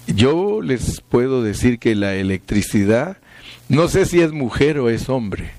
Yo 0.08 0.62
les 0.62 1.02
puedo 1.02 1.44
decir 1.44 1.80
que 1.80 1.96
la 1.96 2.16
electricidad, 2.16 3.18
no 3.70 3.88
sé 3.88 4.06
si 4.06 4.22
es 4.22 4.32
mujer 4.32 4.80
o 4.80 4.90
es 4.90 5.10
hombre, 5.10 5.52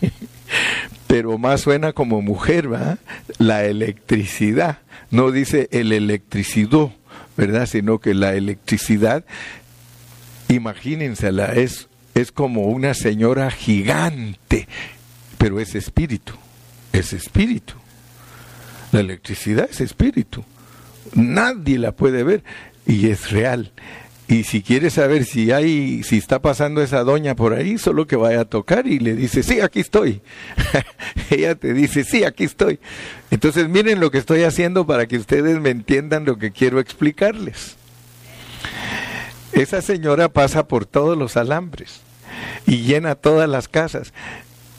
pero 1.06 1.38
más 1.38 1.62
suena 1.62 1.92
como 1.92 2.22
mujer, 2.22 2.72
¿va? 2.72 2.98
La 3.38 3.64
electricidad, 3.64 4.78
no 5.10 5.32
dice 5.32 5.68
el 5.72 5.92
electricidad, 5.92 6.90
¿verdad? 7.36 7.66
Sino 7.66 7.98
que 7.98 8.14
la 8.14 8.34
electricidad, 8.34 9.24
imagínensela, 10.48 11.46
es 11.46 11.89
es 12.14 12.32
como 12.32 12.64
una 12.64 12.94
señora 12.94 13.50
gigante, 13.50 14.68
pero 15.38 15.60
es 15.60 15.74
espíritu, 15.74 16.34
es 16.92 17.12
espíritu. 17.12 17.74
La 18.92 19.00
electricidad 19.00 19.68
es 19.70 19.80
espíritu. 19.80 20.44
Nadie 21.14 21.78
la 21.78 21.92
puede 21.92 22.22
ver 22.22 22.42
y 22.86 23.08
es 23.08 23.30
real. 23.30 23.72
Y 24.30 24.44
si 24.44 24.62
quiere 24.62 24.90
saber 24.90 25.24
si 25.24 25.50
hay, 25.50 26.04
si 26.04 26.16
está 26.16 26.40
pasando 26.40 26.82
esa 26.82 27.02
doña 27.02 27.34
por 27.34 27.52
ahí, 27.52 27.78
solo 27.78 28.06
que 28.06 28.14
vaya 28.14 28.42
a 28.42 28.44
tocar 28.44 28.86
y 28.86 29.00
le 29.00 29.16
dice, 29.16 29.42
sí, 29.42 29.60
aquí 29.60 29.80
estoy. 29.80 30.20
Ella 31.30 31.56
te 31.56 31.74
dice, 31.74 32.04
sí, 32.04 32.22
aquí 32.22 32.44
estoy. 32.44 32.78
Entonces 33.32 33.68
miren 33.68 33.98
lo 33.98 34.12
que 34.12 34.18
estoy 34.18 34.44
haciendo 34.44 34.86
para 34.86 35.06
que 35.06 35.16
ustedes 35.16 35.60
me 35.60 35.70
entiendan 35.70 36.24
lo 36.24 36.38
que 36.38 36.52
quiero 36.52 36.78
explicarles. 36.78 37.76
Esa 39.60 39.82
señora 39.82 40.30
pasa 40.30 40.66
por 40.66 40.86
todos 40.86 41.18
los 41.18 41.36
alambres 41.36 42.00
y 42.66 42.78
llena 42.78 43.14
todas 43.14 43.46
las 43.46 43.68
casas. 43.68 44.14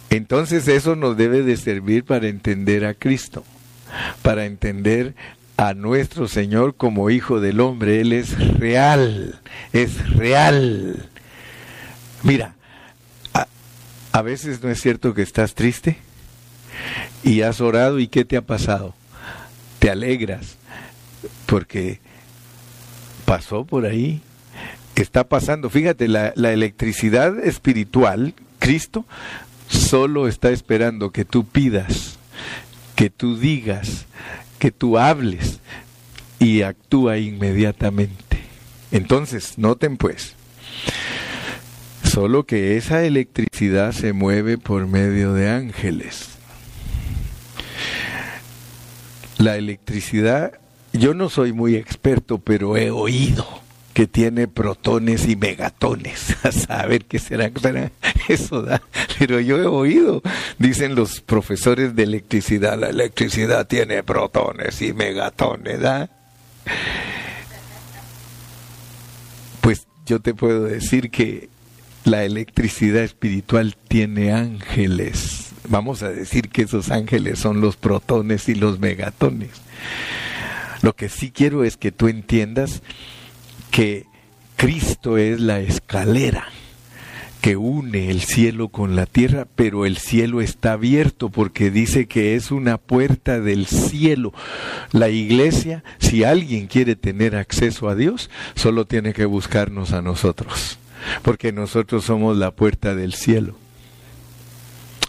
Entonces 0.09 0.67
eso 0.67 0.95
nos 0.95 1.17
debe 1.17 1.43
de 1.43 1.55
servir 1.55 2.03
para 2.03 2.27
entender 2.27 2.85
a 2.85 2.95
Cristo, 2.95 3.43
para 4.23 4.45
entender 4.45 5.13
a 5.55 5.75
nuestro 5.75 6.27
Señor 6.27 6.73
como 6.75 7.11
Hijo 7.11 7.39
del 7.39 7.59
Hombre. 7.59 8.01
Él 8.01 8.11
es 8.11 8.57
real, 8.57 9.39
es 9.71 10.15
real. 10.15 11.07
Mira, 12.23 12.55
a, 13.35 13.47
a, 14.11 14.21
veces 14.23 14.63
no 14.63 14.69
es 14.71 14.81
cierto 14.81 15.13
que 15.13 15.21
estás 15.21 15.53
triste 15.53 15.97
y 17.23 17.41
has 17.41 17.61
orado 17.61 17.99
y 17.99 18.07
¿qué 18.07 18.25
te 18.25 18.35
ha 18.35 18.41
pasado? 18.41 18.95
Te 19.77 19.91
alegras 19.91 20.57
porque 21.45 21.99
pasó 23.25 23.63
por 23.63 23.85
ahí 23.85 24.23
está 25.01 25.23
pasando. 25.25 25.69
Fíjate, 25.69 26.07
la, 26.07 26.33
la 26.35 26.51
electricidad 26.51 27.39
espiritual, 27.39 28.33
Cristo, 28.59 29.05
solo 29.67 30.27
está 30.27 30.49
esperando 30.51 31.11
que 31.11 31.25
tú 31.25 31.45
pidas, 31.45 32.17
que 32.95 33.09
tú 33.09 33.37
digas, 33.37 34.05
que 34.59 34.71
tú 34.71 34.97
hables 34.97 35.59
y 36.39 36.61
actúa 36.61 37.17
inmediatamente. 37.17 38.39
Entonces, 38.91 39.57
noten 39.57 39.97
pues, 39.97 40.35
solo 42.03 42.45
que 42.45 42.77
esa 42.77 43.03
electricidad 43.03 43.93
se 43.93 44.13
mueve 44.13 44.57
por 44.57 44.87
medio 44.87 45.33
de 45.33 45.49
ángeles. 45.49 46.29
La 49.37 49.55
electricidad, 49.55 50.59
yo 50.93 51.13
no 51.13 51.29
soy 51.29 51.53
muy 51.53 51.75
experto, 51.75 52.37
pero 52.37 52.77
he 52.77 52.91
oído 52.91 53.47
que 53.93 54.07
tiene 54.07 54.47
protones 54.47 55.27
y 55.27 55.35
megatones. 55.35 56.35
A 56.43 56.51
saber 56.51 57.05
qué 57.05 57.19
será, 57.19 57.51
eso 58.27 58.61
da. 58.61 58.81
Pero 59.19 59.39
yo 59.39 59.57
he 59.57 59.65
oído, 59.65 60.21
dicen 60.57 60.95
los 60.95 61.21
profesores 61.21 61.95
de 61.95 62.03
electricidad, 62.03 62.79
la 62.79 62.89
electricidad 62.89 63.67
tiene 63.67 64.03
protones 64.03 64.81
y 64.81 64.93
megatones, 64.93 65.79
¿da? 65.79 66.09
Pues 69.61 69.87
yo 70.05 70.19
te 70.19 70.33
puedo 70.33 70.63
decir 70.63 71.11
que 71.11 71.49
la 72.03 72.23
electricidad 72.23 73.03
espiritual 73.03 73.75
tiene 73.87 74.33
ángeles. 74.33 75.49
Vamos 75.67 76.01
a 76.01 76.09
decir 76.09 76.49
que 76.49 76.63
esos 76.63 76.89
ángeles 76.89 77.39
son 77.39 77.61
los 77.61 77.75
protones 77.75 78.49
y 78.49 78.55
los 78.55 78.79
megatones. 78.79 79.51
Lo 80.81 80.93
que 80.93 81.09
sí 81.09 81.29
quiero 81.31 81.63
es 81.63 81.77
que 81.77 81.91
tú 81.91 82.07
entiendas 82.07 82.81
que 83.71 84.05
Cristo 84.57 85.17
es 85.17 85.39
la 85.39 85.59
escalera 85.59 86.47
que 87.41 87.57
une 87.57 88.11
el 88.11 88.21
cielo 88.21 88.69
con 88.69 88.95
la 88.95 89.07
tierra, 89.07 89.47
pero 89.55 89.87
el 89.87 89.97
cielo 89.97 90.41
está 90.41 90.73
abierto 90.73 91.29
porque 91.29 91.71
dice 91.71 92.05
que 92.05 92.35
es 92.35 92.51
una 92.51 92.77
puerta 92.77 93.39
del 93.39 93.65
cielo. 93.65 94.31
La 94.91 95.09
iglesia, 95.09 95.83
si 95.97 96.23
alguien 96.23 96.67
quiere 96.67 96.95
tener 96.95 97.35
acceso 97.35 97.89
a 97.89 97.95
Dios, 97.95 98.29
solo 98.53 98.85
tiene 98.85 99.13
que 99.13 99.25
buscarnos 99.25 99.91
a 99.91 100.03
nosotros, 100.03 100.77
porque 101.23 101.51
nosotros 101.51 102.05
somos 102.05 102.37
la 102.37 102.51
puerta 102.51 102.93
del 102.93 103.13
cielo. 103.13 103.55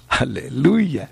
Aleluya. 0.09 1.11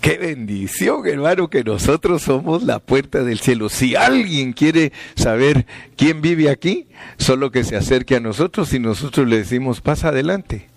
Qué 0.00 0.18
bendición, 0.18 1.06
hermano, 1.06 1.48
que 1.48 1.64
nosotros 1.64 2.22
somos 2.22 2.62
la 2.62 2.78
puerta 2.78 3.24
del 3.24 3.40
cielo. 3.40 3.68
Si 3.68 3.96
alguien 3.96 4.52
quiere 4.52 4.92
saber 5.16 5.66
quién 5.96 6.20
vive 6.20 6.48
aquí, 6.48 6.86
solo 7.18 7.50
que 7.50 7.64
se 7.64 7.76
acerque 7.76 8.16
a 8.16 8.20
nosotros 8.20 8.72
y 8.72 8.78
nosotros 8.78 9.26
le 9.26 9.38
decimos, 9.38 9.80
pasa 9.80 10.08
adelante. 10.08 10.68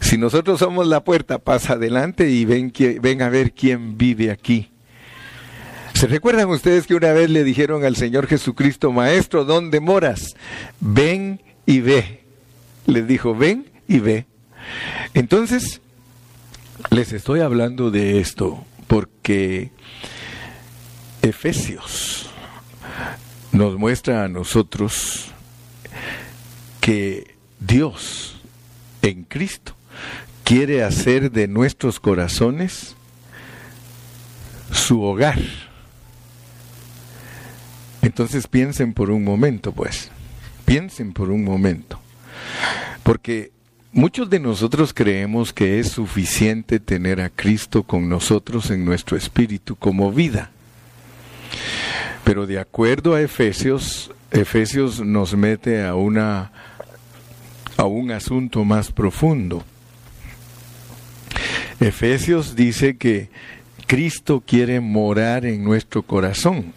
Si 0.00 0.18
nosotros 0.18 0.58
somos 0.58 0.86
la 0.86 1.04
puerta, 1.04 1.38
pasa 1.38 1.74
adelante 1.74 2.30
y 2.30 2.44
ven, 2.44 2.72
ven 3.00 3.22
a 3.22 3.28
ver 3.28 3.52
quién 3.52 3.96
vive 3.98 4.30
aquí. 4.30 4.70
¿Se 5.94 6.06
recuerdan 6.06 6.48
ustedes 6.48 6.86
que 6.86 6.94
una 6.94 7.12
vez 7.12 7.28
le 7.28 7.42
dijeron 7.42 7.84
al 7.84 7.96
Señor 7.96 8.28
Jesucristo, 8.28 8.92
Maestro, 8.92 9.44
¿dónde 9.44 9.80
moras? 9.80 10.36
Ven 10.80 11.40
y 11.66 11.80
ve. 11.80 12.20
Les 12.86 13.06
dijo, 13.06 13.34
ven 13.34 13.66
y 13.88 13.98
ve. 13.98 14.26
Entonces, 15.14 15.80
les 16.90 17.12
estoy 17.12 17.40
hablando 17.40 17.90
de 17.90 18.20
esto 18.20 18.64
porque 18.86 19.70
Efesios 21.22 22.30
nos 23.52 23.76
muestra 23.76 24.24
a 24.24 24.28
nosotros 24.28 25.32
que 26.80 27.34
Dios 27.60 28.40
en 29.02 29.24
Cristo 29.24 29.74
quiere 30.44 30.82
hacer 30.82 31.30
de 31.30 31.48
nuestros 31.48 32.00
corazones 32.00 32.96
su 34.72 35.02
hogar. 35.02 35.38
Entonces 38.02 38.46
piensen 38.46 38.94
por 38.94 39.10
un 39.10 39.24
momento, 39.24 39.72
pues, 39.72 40.10
piensen 40.64 41.12
por 41.12 41.30
un 41.30 41.44
momento, 41.44 42.00
porque 43.02 43.52
Muchos 43.92 44.28
de 44.28 44.38
nosotros 44.38 44.92
creemos 44.92 45.52
que 45.52 45.80
es 45.80 45.88
suficiente 45.88 46.78
tener 46.78 47.22
a 47.22 47.30
Cristo 47.30 47.82
con 47.82 48.08
nosotros 48.08 48.70
en 48.70 48.84
nuestro 48.84 49.16
espíritu 49.16 49.76
como 49.76 50.12
vida. 50.12 50.50
Pero 52.22 52.46
de 52.46 52.58
acuerdo 52.58 53.14
a 53.14 53.22
Efesios, 53.22 54.10
Efesios 54.30 55.00
nos 55.00 55.34
mete 55.34 55.84
a 55.84 55.94
una 55.94 56.52
a 57.78 57.84
un 57.84 58.10
asunto 58.10 58.64
más 58.64 58.92
profundo. 58.92 59.64
Efesios 61.80 62.56
dice 62.56 62.96
que 62.96 63.30
Cristo 63.86 64.42
quiere 64.46 64.80
morar 64.80 65.46
en 65.46 65.64
nuestro 65.64 66.02
corazón 66.02 66.74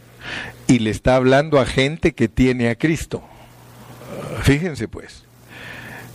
y 0.68 0.80
le 0.80 0.92
está 0.92 1.16
hablando 1.18 1.60
a 1.60 1.66
gente 1.66 2.14
que 2.14 2.30
tiene 2.30 2.70
a 2.70 2.76
Cristo. 2.76 3.22
Fíjense 4.44 4.88
pues. 4.88 5.26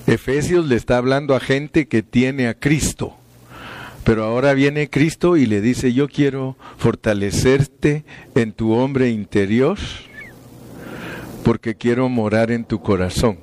Efesios 0.07 0.67
le 0.67 0.77
está 0.77 0.99
hablando 0.99 1.35
a 1.35 1.41
gente 1.41 1.89
que 1.89 2.03
tiene 2.03 2.49
a 2.49 2.55
Cristo. 2.55 3.17
Pero 4.05 4.23
ahora 4.23 4.55
viene 4.55 4.89
Cristo 4.89 5.37
y 5.37 5.47
le 5.47 5.61
dice, 5.61 5.93
yo 5.93 6.09
quiero 6.09 6.57
fortalecerte 6.79 8.05
en 8.37 8.53
tu 8.53 8.73
hombre 8.73 9.11
interior 9.11 9.79
porque 11.43 11.75
quiero 11.75 12.09
morar 12.09 12.53
en 12.53 12.65
tu 12.65 12.81
corazón. 12.81 13.39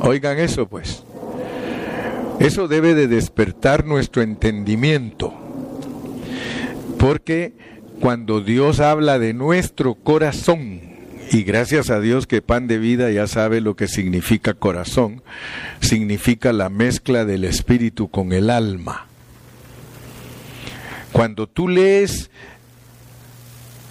Oigan 0.00 0.38
eso 0.38 0.66
pues. 0.68 1.04
Eso 2.40 2.66
debe 2.66 2.94
de 2.94 3.06
despertar 3.06 3.84
nuestro 3.84 4.22
entendimiento. 4.22 5.32
Porque 6.98 7.52
cuando 8.00 8.40
Dios 8.40 8.80
habla 8.80 9.20
de 9.20 9.32
nuestro 9.32 9.94
corazón, 9.94 10.91
y 11.32 11.44
gracias 11.44 11.88
a 11.88 11.98
Dios 11.98 12.26
que 12.26 12.42
pan 12.42 12.66
de 12.66 12.76
vida 12.76 13.10
ya 13.10 13.26
sabe 13.26 13.62
lo 13.62 13.74
que 13.74 13.88
significa 13.88 14.52
corazón. 14.52 15.22
Significa 15.80 16.52
la 16.52 16.68
mezcla 16.68 17.24
del 17.24 17.44
espíritu 17.44 18.10
con 18.10 18.34
el 18.34 18.50
alma. 18.50 19.06
Cuando 21.10 21.46
tú 21.46 21.68
lees, 21.68 22.30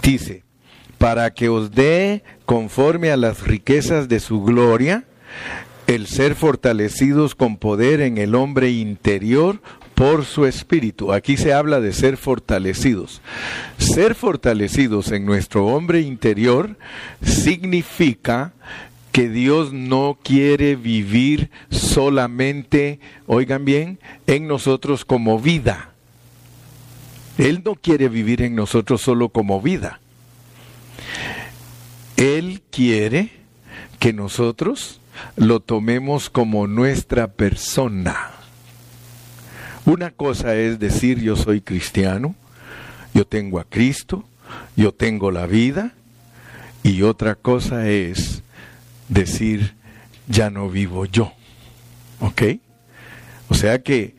dice, 0.03 0.43
para 0.99 1.33
que 1.33 1.49
os 1.49 1.71
dé 1.71 2.23
conforme 2.45 3.09
a 3.09 3.17
las 3.17 3.41
riquezas 3.41 4.07
de 4.07 4.19
su 4.19 4.43
gloria, 4.43 5.05
el 5.87 6.05
ser 6.05 6.35
fortalecidos 6.35 7.33
con 7.33 7.57
poder 7.57 8.01
en 8.01 8.19
el 8.19 8.35
hombre 8.35 8.69
interior 8.69 9.63
por 9.95 10.25
su 10.25 10.45
espíritu. 10.45 11.13
Aquí 11.13 11.37
se 11.37 11.53
habla 11.53 11.79
de 11.79 11.93
ser 11.93 12.17
fortalecidos. 12.17 13.21
Ser 13.77 14.15
fortalecidos 14.15 15.11
en 15.11 15.25
nuestro 15.25 15.67
hombre 15.67 16.01
interior 16.01 16.77
significa 17.23 18.53
que 19.11 19.29
Dios 19.29 19.73
no 19.73 20.17
quiere 20.23 20.75
vivir 20.75 21.49
solamente, 21.69 22.99
oigan 23.27 23.65
bien, 23.65 23.99
en 24.27 24.47
nosotros 24.47 25.05
como 25.05 25.39
vida. 25.39 25.91
Él 27.37 27.61
no 27.65 27.75
quiere 27.75 28.09
vivir 28.09 28.41
en 28.41 28.55
nosotros 28.55 29.01
solo 29.01 29.29
como 29.29 29.61
vida. 29.61 29.99
Él 32.15 32.61
quiere 32.69 33.31
que 33.99 34.13
nosotros 34.13 35.01
lo 35.35 35.59
tomemos 35.59 36.29
como 36.29 36.67
nuestra 36.67 37.27
persona. 37.27 38.40
Una 39.85 40.11
cosa 40.11 40.55
es 40.55 40.79
decir 40.79 41.19
yo 41.19 41.35
soy 41.35 41.61
cristiano, 41.61 42.35
yo 43.13 43.25
tengo 43.25 43.59
a 43.59 43.63
Cristo, 43.63 44.23
yo 44.75 44.93
tengo 44.93 45.31
la 45.31 45.47
vida, 45.47 45.93
y 46.83 47.01
otra 47.03 47.35
cosa 47.35 47.87
es 47.89 48.43
decir 49.09 49.73
ya 50.27 50.49
no 50.49 50.69
vivo 50.69 51.05
yo. 51.05 51.33
¿Ok? 52.19 52.43
O 53.49 53.53
sea 53.53 53.81
que 53.81 54.15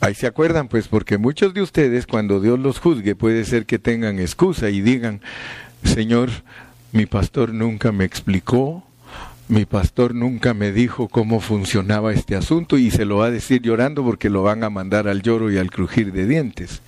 ahí 0.00 0.14
se 0.14 0.26
acuerdan, 0.26 0.68
pues, 0.68 0.88
porque 0.88 1.18
muchos 1.18 1.54
de 1.54 1.62
ustedes 1.62 2.06
cuando 2.06 2.40
Dios 2.40 2.58
los 2.58 2.78
juzgue 2.78 3.14
puede 3.14 3.44
ser 3.44 3.66
que 3.66 3.78
tengan 3.78 4.18
excusa 4.18 4.70
y 4.70 4.80
digan, 4.80 5.20
Señor, 5.84 6.30
mi 6.92 7.06
pastor 7.06 7.52
nunca 7.52 7.92
me 7.92 8.04
explicó, 8.04 8.84
mi 9.48 9.64
pastor 9.64 10.14
nunca 10.14 10.52
me 10.52 10.72
dijo 10.72 11.08
cómo 11.08 11.40
funcionaba 11.40 12.12
este 12.12 12.36
asunto 12.36 12.76
y 12.76 12.90
se 12.90 13.06
lo 13.06 13.18
va 13.18 13.26
a 13.26 13.30
decir 13.30 13.62
llorando 13.62 14.04
porque 14.04 14.28
lo 14.28 14.42
van 14.42 14.62
a 14.62 14.70
mandar 14.70 15.08
al 15.08 15.22
lloro 15.22 15.50
y 15.50 15.56
al 15.56 15.70
crujir 15.70 16.12
de 16.12 16.26
dientes. 16.26 16.82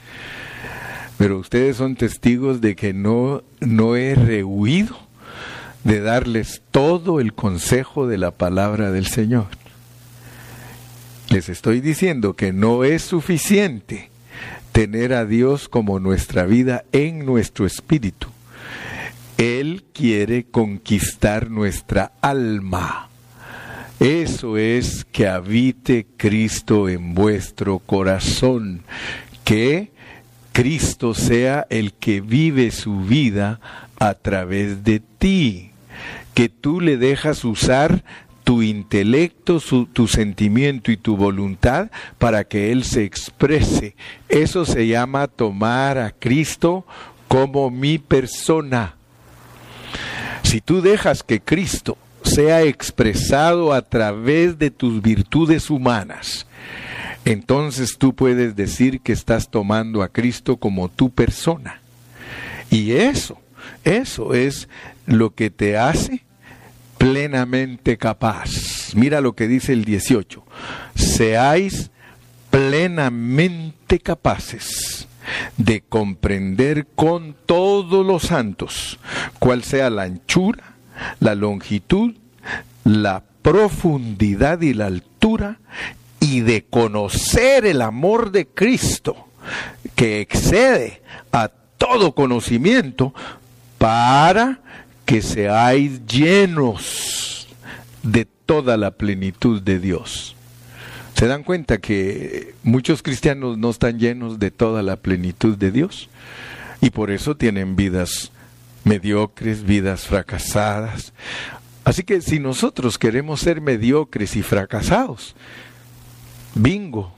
Pero 1.16 1.38
ustedes 1.38 1.76
son 1.76 1.96
testigos 1.96 2.60
de 2.60 2.76
que 2.76 2.92
no, 2.92 3.42
no 3.60 3.96
he 3.96 4.14
rehuido 4.14 4.96
de 5.84 6.00
darles 6.00 6.60
todo 6.70 7.20
el 7.20 7.32
consejo 7.32 8.06
de 8.06 8.18
la 8.18 8.30
palabra 8.30 8.90
del 8.90 9.06
Señor. 9.06 9.46
Les 11.30 11.48
estoy 11.48 11.80
diciendo 11.80 12.34
que 12.34 12.52
no 12.52 12.84
es 12.84 13.02
suficiente 13.02 14.10
tener 14.72 15.14
a 15.14 15.24
Dios 15.24 15.68
como 15.68 15.98
nuestra 15.98 16.44
vida 16.44 16.84
en 16.92 17.24
nuestro 17.24 17.64
espíritu 17.64 18.28
él 19.40 19.84
quiere 19.94 20.44
conquistar 20.44 21.50
nuestra 21.50 22.12
alma. 22.20 23.08
Eso 23.98 24.58
es 24.58 25.06
que 25.06 25.28
habite 25.28 26.06
Cristo 26.18 26.90
en 26.90 27.14
vuestro 27.14 27.78
corazón, 27.78 28.82
que 29.42 29.92
Cristo 30.52 31.14
sea 31.14 31.66
el 31.70 31.94
que 31.94 32.20
vive 32.20 32.70
su 32.70 33.00
vida 33.00 33.60
a 33.98 34.12
través 34.12 34.84
de 34.84 35.00
ti, 35.00 35.70
que 36.34 36.50
tú 36.50 36.82
le 36.82 36.98
dejas 36.98 37.42
usar 37.42 38.04
tu 38.44 38.60
intelecto, 38.60 39.58
tu 39.90 40.06
sentimiento 40.06 40.92
y 40.92 40.98
tu 40.98 41.16
voluntad 41.16 41.90
para 42.18 42.44
que 42.44 42.72
Él 42.72 42.84
se 42.84 43.04
exprese. 43.04 43.96
Eso 44.28 44.66
se 44.66 44.86
llama 44.86 45.28
tomar 45.28 45.96
a 45.96 46.10
Cristo 46.10 46.84
como 47.26 47.70
mi 47.70 47.96
persona 47.96 48.96
si 50.50 50.60
tú 50.60 50.82
dejas 50.82 51.22
que 51.22 51.40
Cristo 51.40 51.96
sea 52.24 52.62
expresado 52.62 53.72
a 53.72 53.82
través 53.82 54.58
de 54.58 54.72
tus 54.72 55.00
virtudes 55.00 55.70
humanas, 55.70 56.44
entonces 57.24 57.96
tú 57.96 58.16
puedes 58.16 58.56
decir 58.56 58.98
que 58.98 59.12
estás 59.12 59.48
tomando 59.48 60.02
a 60.02 60.08
Cristo 60.08 60.56
como 60.56 60.88
tu 60.88 61.10
persona. 61.10 61.80
Y 62.68 62.90
eso, 62.90 63.40
eso 63.84 64.34
es 64.34 64.68
lo 65.06 65.36
que 65.36 65.50
te 65.50 65.78
hace 65.78 66.24
plenamente 66.98 67.96
capaz. 67.96 68.92
Mira 68.96 69.20
lo 69.20 69.34
que 69.36 69.46
dice 69.46 69.72
el 69.72 69.84
18. 69.84 70.42
Seáis 70.96 71.92
plenamente 72.50 74.00
capaces 74.00 74.99
de 75.56 75.82
comprender 75.82 76.86
con 76.94 77.34
todos 77.46 78.04
los 78.04 78.24
santos 78.24 78.98
cuál 79.38 79.62
sea 79.62 79.90
la 79.90 80.02
anchura, 80.02 80.74
la 81.18 81.34
longitud, 81.34 82.14
la 82.84 83.22
profundidad 83.42 84.60
y 84.60 84.74
la 84.74 84.86
altura 84.86 85.58
y 86.20 86.40
de 86.40 86.64
conocer 86.64 87.64
el 87.64 87.82
amor 87.82 88.30
de 88.30 88.46
Cristo 88.46 89.28
que 89.94 90.20
excede 90.20 91.02
a 91.32 91.48
todo 91.78 92.14
conocimiento 92.14 93.14
para 93.78 94.60
que 95.04 95.22
seáis 95.22 96.06
llenos 96.06 97.48
de 98.02 98.26
toda 98.26 98.76
la 98.76 98.92
plenitud 98.92 99.62
de 99.62 99.78
Dios. 99.78 100.36
¿Se 101.20 101.26
dan 101.26 101.42
cuenta 101.42 101.76
que 101.76 102.54
muchos 102.62 103.02
cristianos 103.02 103.58
no 103.58 103.68
están 103.68 103.98
llenos 103.98 104.38
de 104.38 104.50
toda 104.50 104.82
la 104.82 104.96
plenitud 104.96 105.54
de 105.54 105.70
Dios? 105.70 106.08
Y 106.80 106.88
por 106.88 107.10
eso 107.10 107.36
tienen 107.36 107.76
vidas 107.76 108.32
mediocres, 108.84 109.62
vidas 109.64 110.06
fracasadas. 110.06 111.12
Así 111.84 112.04
que 112.04 112.22
si 112.22 112.38
nosotros 112.38 112.96
queremos 112.96 113.40
ser 113.40 113.60
mediocres 113.60 114.34
y 114.34 114.40
fracasados, 114.40 115.36
bingo, 116.54 117.12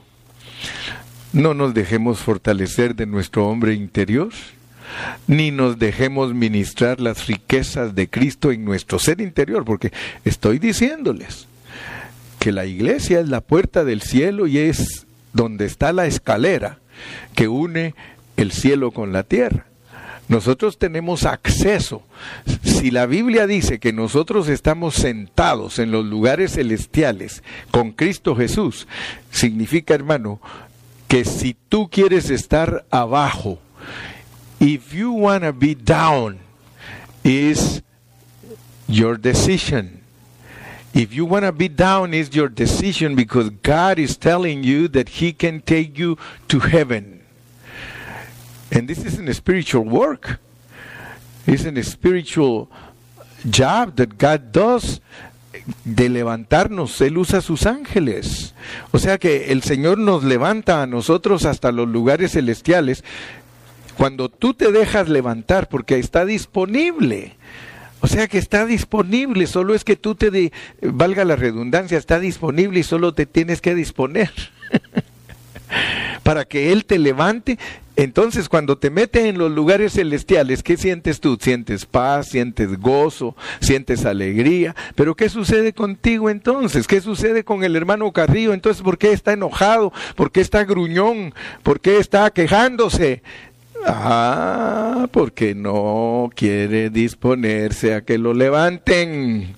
no 1.31 1.53
nos 1.53 1.73
dejemos 1.73 2.19
fortalecer 2.19 2.95
de 2.95 3.05
nuestro 3.05 3.47
hombre 3.47 3.73
interior, 3.73 4.33
ni 5.27 5.49
nos 5.51 5.79
dejemos 5.79 6.33
ministrar 6.33 6.99
las 6.99 7.27
riquezas 7.27 7.95
de 7.95 8.09
Cristo 8.09 8.51
en 8.51 8.65
nuestro 8.65 8.99
ser 8.99 9.21
interior, 9.21 9.63
porque 9.63 9.93
estoy 10.25 10.59
diciéndoles 10.59 11.47
que 12.43 12.51
la 12.51 12.65
iglesia 12.65 13.21
es 13.21 13.29
la 13.29 13.39
puerta 13.39 13.85
del 13.85 14.01
cielo 14.01 14.47
y 14.47 14.57
es 14.57 15.07
donde 15.31 15.63
está 15.63 15.93
la 15.93 16.07
escalera 16.07 16.77
que 17.35 17.47
une 17.47 17.95
el 18.35 18.51
cielo 18.51 18.91
con 18.91 19.13
la 19.13 19.23
tierra. 19.23 19.65
Nosotros 20.27 20.77
tenemos 20.77 21.25
acceso. 21.25 22.03
Si 22.61 22.91
la 22.91 23.05
Biblia 23.05 23.47
dice 23.47 23.79
que 23.79 23.93
nosotros 23.93 24.49
estamos 24.49 24.95
sentados 24.95 25.79
en 25.79 25.91
los 25.91 26.03
lugares 26.03 26.55
celestiales 26.55 27.43
con 27.71 27.93
Cristo 27.93 28.35
Jesús, 28.35 28.89
significa, 29.31 29.93
hermano, 29.93 30.41
que 31.07 31.23
si 31.23 31.55
tú 31.69 31.89
quieres 31.89 32.29
estar 32.29 32.83
abajo, 32.91 33.57
if 34.59 34.91
you 34.93 35.13
want 35.13 35.45
to 35.45 35.53
be 35.53 35.75
down, 35.75 36.39
is 37.23 37.81
your 38.89 39.17
decision. 39.17 40.02
If 40.93 41.13
you 41.13 41.25
want 41.25 41.45
to 41.45 41.51
be 41.51 41.67
down, 41.67 42.13
it's 42.13 42.35
your 42.35 42.49
decision 42.49 43.15
because 43.15 43.49
God 43.49 43.97
is 43.97 44.15
telling 44.15 44.63
you 44.63 44.87
that 44.89 45.09
He 45.09 45.33
can 45.33 45.61
take 45.61 45.97
you 45.97 46.17
to 46.49 46.59
heaven. 46.59 47.21
And 48.71 48.87
this 48.87 49.03
isn't 49.03 49.27
a 49.27 49.33
spiritual 49.33 49.83
work. 49.83 50.39
It's 51.45 51.65
a 51.65 51.83
spiritual 51.83 52.69
job 53.49 53.95
that 53.97 54.17
God 54.17 54.51
does 54.51 55.01
de 55.83 56.09
levantarnos. 56.09 57.01
Él 57.01 57.17
usa 57.17 57.41
sus 57.41 57.65
ángeles. 57.65 58.53
O 58.91 58.99
sea 58.99 59.17
que 59.17 59.51
el 59.51 59.63
Señor 59.63 59.97
nos 59.97 60.23
levanta 60.23 60.81
a 60.81 60.87
nosotros 60.87 61.45
hasta 61.45 61.71
los 61.71 61.87
lugares 61.87 62.33
celestiales 62.33 63.03
cuando 63.97 64.29
tú 64.29 64.53
te 64.53 64.71
dejas 64.71 65.09
levantar 65.09 65.69
porque 65.69 65.99
está 65.99 66.25
disponible. 66.25 67.35
O 68.03 68.07
sea 68.07 68.27
que 68.27 68.37
está 68.37 68.65
disponible, 68.65 69.47
solo 69.47 69.73
es 69.73 69.85
que 69.85 69.95
tú 69.95 70.13
te, 70.13 70.51
valga 70.81 71.23
la 71.23 71.37
redundancia, 71.37 71.97
está 71.97 72.19
disponible 72.19 72.81
y 72.81 72.83
solo 72.83 73.13
te 73.13 73.25
tienes 73.25 73.61
que 73.61 73.75
disponer. 73.75 74.29
para 76.23 76.43
que 76.43 76.73
Él 76.73 76.83
te 76.83 76.99
levante. 76.99 77.57
Entonces, 77.95 78.49
cuando 78.49 78.77
te 78.77 78.89
metes 78.89 79.23
en 79.23 79.37
los 79.37 79.51
lugares 79.51 79.93
celestiales, 79.93 80.63
¿qué 80.63 80.75
sientes 80.75 81.21
tú? 81.21 81.37
Sientes 81.39 81.85
paz, 81.85 82.27
sientes 82.27 82.77
gozo, 82.77 83.37
sientes 83.61 84.03
alegría. 84.03 84.75
Pero 84.95 85.15
¿qué 85.15 85.29
sucede 85.29 85.71
contigo 85.71 86.29
entonces? 86.29 86.87
¿Qué 86.87 86.99
sucede 86.99 87.45
con 87.45 87.63
el 87.63 87.77
hermano 87.77 88.11
Carrillo? 88.11 88.53
Entonces, 88.53 88.81
¿por 88.81 88.97
qué 88.97 89.13
está 89.13 89.31
enojado? 89.31 89.93
¿Por 90.17 90.29
qué 90.29 90.41
está 90.41 90.65
gruñón? 90.65 91.33
¿Por 91.63 91.79
qué 91.79 91.99
está 91.99 92.31
quejándose? 92.31 93.23
Ah, 93.85 95.07
porque 95.11 95.55
no 95.55 96.29
quiere 96.35 96.89
disponerse 96.89 97.93
a 97.93 98.01
que 98.01 98.17
lo 98.17 98.33
levanten. 98.33 99.55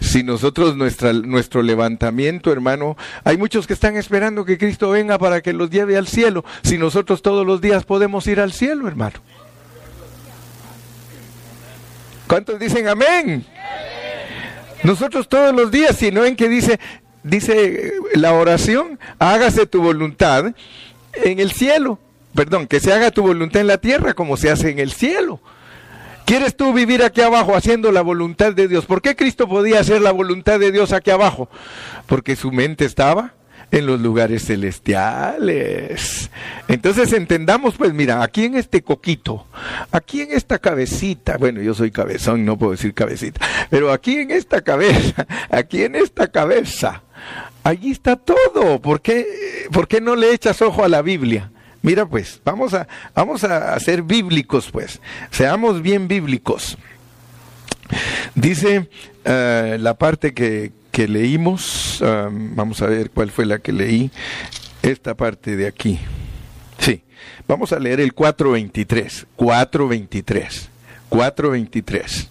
Si 0.00 0.22
nosotros 0.22 0.76
nuestro 0.76 1.62
levantamiento, 1.62 2.52
hermano, 2.52 2.96
hay 3.22 3.36
muchos 3.36 3.66
que 3.66 3.74
están 3.74 3.96
esperando 3.96 4.44
que 4.44 4.58
Cristo 4.58 4.90
venga 4.90 5.18
para 5.18 5.40
que 5.40 5.52
los 5.52 5.70
lleve 5.70 5.96
al 5.96 6.08
cielo. 6.08 6.44
Si 6.62 6.78
nosotros 6.78 7.22
todos 7.22 7.46
los 7.46 7.60
días 7.60 7.84
podemos 7.84 8.26
ir 8.26 8.40
al 8.40 8.52
cielo, 8.52 8.88
hermano. 8.88 9.20
¿Cuántos 12.26 12.58
dicen 12.58 12.88
amén? 12.88 13.44
Nosotros 14.82 15.28
todos 15.28 15.54
los 15.54 15.70
días, 15.70 15.96
si 15.96 16.10
no 16.10 16.24
en 16.24 16.36
que 16.36 16.48
dice, 16.48 16.80
dice 17.22 17.92
la 18.14 18.32
oración, 18.32 18.98
hágase 19.18 19.66
tu 19.66 19.82
voluntad 19.82 20.54
en 21.12 21.40
el 21.40 21.52
cielo 21.52 21.98
perdón, 22.34 22.66
que 22.66 22.80
se 22.80 22.92
haga 22.92 23.10
tu 23.10 23.22
voluntad 23.22 23.60
en 23.60 23.66
la 23.66 23.78
tierra 23.78 24.14
como 24.14 24.36
se 24.36 24.50
hace 24.50 24.70
en 24.70 24.78
el 24.78 24.92
cielo. 24.92 25.40
¿Quieres 26.24 26.56
tú 26.56 26.72
vivir 26.72 27.02
aquí 27.02 27.22
abajo 27.22 27.56
haciendo 27.56 27.90
la 27.90 28.02
voluntad 28.02 28.52
de 28.52 28.68
Dios? 28.68 28.86
¿Por 28.86 29.02
qué 29.02 29.16
Cristo 29.16 29.48
podía 29.48 29.80
hacer 29.80 30.00
la 30.00 30.12
voluntad 30.12 30.60
de 30.60 30.70
Dios 30.70 30.92
aquí 30.92 31.10
abajo? 31.10 31.48
Porque 32.06 32.36
su 32.36 32.52
mente 32.52 32.84
estaba 32.84 33.34
en 33.70 33.86
los 33.86 34.00
lugares 34.00 34.46
celestiales. 34.46 36.30
Entonces 36.68 37.12
entendamos, 37.12 37.74
pues 37.76 37.92
mira, 37.94 38.22
aquí 38.22 38.44
en 38.44 38.56
este 38.56 38.82
coquito, 38.82 39.46
aquí 39.90 40.22
en 40.22 40.32
esta 40.32 40.58
cabecita, 40.58 41.36
bueno, 41.36 41.60
yo 41.62 41.74
soy 41.74 41.90
cabezón, 41.90 42.44
no 42.44 42.58
puedo 42.58 42.72
decir 42.72 42.94
cabecita, 42.94 43.40
pero 43.68 43.92
aquí 43.92 44.18
en 44.18 44.30
esta 44.30 44.62
cabeza, 44.62 45.26
aquí 45.50 45.82
en 45.82 45.94
esta 45.94 46.28
cabeza, 46.28 47.02
allí 47.62 47.90
está 47.90 48.16
todo. 48.16 48.80
¿Por 48.80 49.00
qué, 49.00 49.26
por 49.72 49.88
qué 49.88 50.00
no 50.00 50.16
le 50.16 50.32
echas 50.32 50.62
ojo 50.62 50.84
a 50.84 50.88
la 50.88 51.02
Biblia? 51.02 51.50
Mira 51.82 52.06
pues, 52.06 52.40
vamos 52.44 52.74
a, 52.74 52.86
vamos 53.14 53.42
a 53.44 53.78
ser 53.80 54.02
bíblicos 54.02 54.70
pues, 54.70 55.00
seamos 55.30 55.80
bien 55.82 56.08
bíblicos. 56.08 56.76
Dice 58.34 58.88
eh, 59.24 59.78
la 59.80 59.94
parte 59.94 60.34
que, 60.34 60.72
que 60.92 61.08
leímos, 61.08 62.02
vamos 62.02 62.82
a 62.82 62.86
ver 62.86 63.10
cuál 63.10 63.30
fue 63.30 63.46
la 63.46 63.58
que 63.58 63.72
leí, 63.72 64.10
esta 64.82 65.14
parte 65.14 65.56
de 65.56 65.66
aquí. 65.66 65.98
Sí, 66.78 67.02
vamos 67.46 67.72
a 67.72 67.78
leer 67.78 68.00
el 68.00 68.14
4.23, 68.14 69.26
4.23, 69.36 70.68
4.23. 71.10 72.28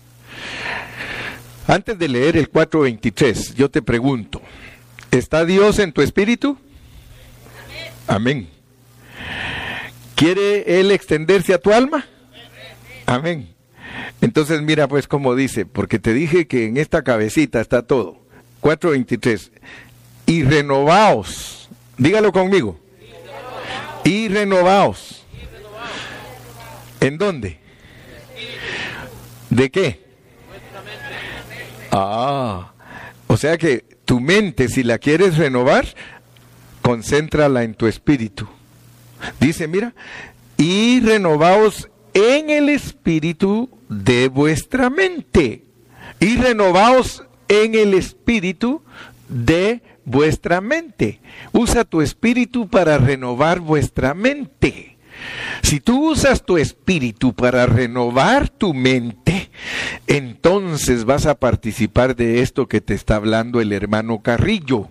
Antes 1.68 2.00
de 2.00 2.08
leer 2.08 2.38
el 2.38 2.52
4.23, 2.52 3.54
yo 3.54 3.70
te 3.70 3.82
pregunto, 3.82 4.42
¿está 5.12 5.46
Dios 5.46 5.78
en 5.80 5.92
tu 5.92 6.02
espíritu? 6.02 6.58
Amén. 8.08 8.50
¿Quiere 10.20 10.82
Él 10.82 10.92
extenderse 10.92 11.54
a 11.54 11.60
tu 11.60 11.72
alma? 11.72 12.06
Amén. 13.06 13.56
Entonces 14.20 14.62
mira 14.62 14.90
pues 14.90 15.08
como 15.08 15.34
dice, 15.34 15.66
porque 15.66 15.98
te 15.98 16.14
dije 16.14 16.46
que 16.46 16.66
en 16.66 16.76
esta 16.76 17.04
cabecita 17.04 17.62
está 17.62 17.84
todo. 17.84 18.18
4.23. 18.62 19.50
Y 20.26 20.44
renovaos. 20.44 21.70
Dígalo 21.98 22.34
conmigo. 22.34 22.78
Y 24.04 24.28
renovaos. 24.28 25.24
¿En 27.00 27.18
dónde? 27.18 27.58
¿De 29.50 29.70
qué? 29.72 30.04
Ah, 31.94 32.74
o 33.28 33.38
sea 33.38 33.58
que 33.58 33.86
tu 34.04 34.20
mente, 34.20 34.68
si 34.68 34.84
la 34.84 34.98
quieres 34.98 35.38
renovar, 35.38 35.86
concéntrala 36.82 37.64
en 37.64 37.74
tu 37.74 37.88
espíritu. 37.88 38.50
Dice, 39.40 39.68
mira, 39.68 39.94
y 40.58 41.00
renovaos 41.00 41.90
en 42.14 42.50
el 42.50 42.70
espíritu 42.70 43.70
de 43.88 44.28
vuestra 44.28 44.90
mente. 44.90 45.64
Y 46.20 46.36
renovaos 46.36 47.24
en 47.48 47.76
el 47.76 47.94
espíritu 47.94 48.82
de 49.30 49.82
vuestra 50.06 50.60
mente. 50.60 51.22
Usa 51.52 51.86
tu 51.86 52.02
espíritu 52.02 52.68
para 52.68 52.98
renovar 52.98 53.60
vuestra 53.60 54.14
mente. 54.14 54.98
Si 55.62 55.80
tú 55.80 56.12
usas 56.12 56.46
tu 56.46 56.58
espíritu 56.58 57.34
para 57.34 57.66
renovar 57.66 58.50
tu 58.50 58.74
mente, 58.74 59.52
entonces 60.08 61.06
vas 61.06 61.26
a 61.26 61.36
participar 61.36 62.16
de 62.16 62.42
esto 62.42 62.68
que 62.68 62.82
te 62.82 62.94
está 62.94 63.16
hablando 63.16 63.62
el 63.62 63.74
hermano 63.74 64.22
Carrillo. 64.22 64.90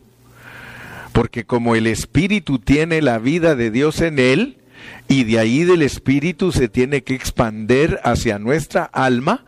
Porque 1.12 1.44
como 1.44 1.74
el 1.74 1.86
Espíritu 1.86 2.58
tiene 2.58 3.02
la 3.02 3.18
vida 3.18 3.54
de 3.54 3.70
Dios 3.70 4.00
en 4.00 4.18
él, 4.18 4.58
y 5.08 5.24
de 5.24 5.38
ahí 5.38 5.64
del 5.64 5.82
Espíritu 5.82 6.52
se 6.52 6.68
tiene 6.68 7.02
que 7.02 7.14
expander 7.14 8.00
hacia 8.04 8.38
nuestra 8.38 8.84
alma, 8.84 9.44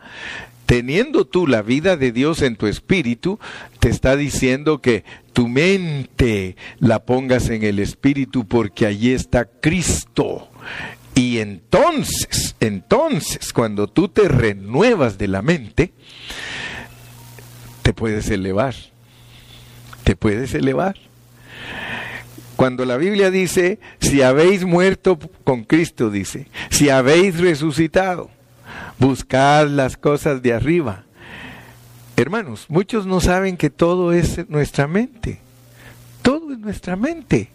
teniendo 0.71 1.25
tú 1.25 1.47
la 1.47 1.61
vida 1.61 1.97
de 1.97 2.13
Dios 2.13 2.41
en 2.41 2.55
tu 2.55 2.65
espíritu, 2.65 3.39
te 3.79 3.89
está 3.89 4.15
diciendo 4.15 4.79
que 4.79 5.03
tu 5.33 5.49
mente 5.49 6.55
la 6.79 7.03
pongas 7.03 7.49
en 7.49 7.63
el 7.63 7.77
espíritu 7.77 8.47
porque 8.47 8.85
allí 8.85 9.11
está 9.11 9.43
Cristo. 9.43 10.49
Y 11.13 11.39
entonces, 11.39 12.55
entonces, 12.61 13.51
cuando 13.51 13.87
tú 13.87 14.07
te 14.07 14.29
renuevas 14.29 15.17
de 15.17 15.27
la 15.27 15.41
mente, 15.41 15.91
te 17.81 17.93
puedes 17.93 18.29
elevar. 18.29 18.73
Te 20.05 20.15
puedes 20.15 20.53
elevar. 20.53 20.95
Cuando 22.61 22.85
la 22.85 22.97
Biblia 22.97 23.31
dice, 23.31 23.79
si 23.99 24.21
habéis 24.21 24.65
muerto 24.65 25.17
con 25.43 25.63
Cristo, 25.63 26.11
dice, 26.11 26.45
si 26.69 26.91
habéis 26.91 27.39
resucitado, 27.39 28.29
buscad 28.99 29.67
las 29.67 29.97
cosas 29.97 30.43
de 30.43 30.53
arriba. 30.53 31.03
Hermanos, 32.17 32.67
muchos 32.69 33.07
no 33.07 33.19
saben 33.19 33.57
que 33.57 33.71
todo 33.71 34.13
es 34.13 34.47
nuestra 34.47 34.85
mente. 34.85 35.39
Todo 36.21 36.53
es 36.53 36.59
nuestra 36.59 36.95
mente. 36.95 37.49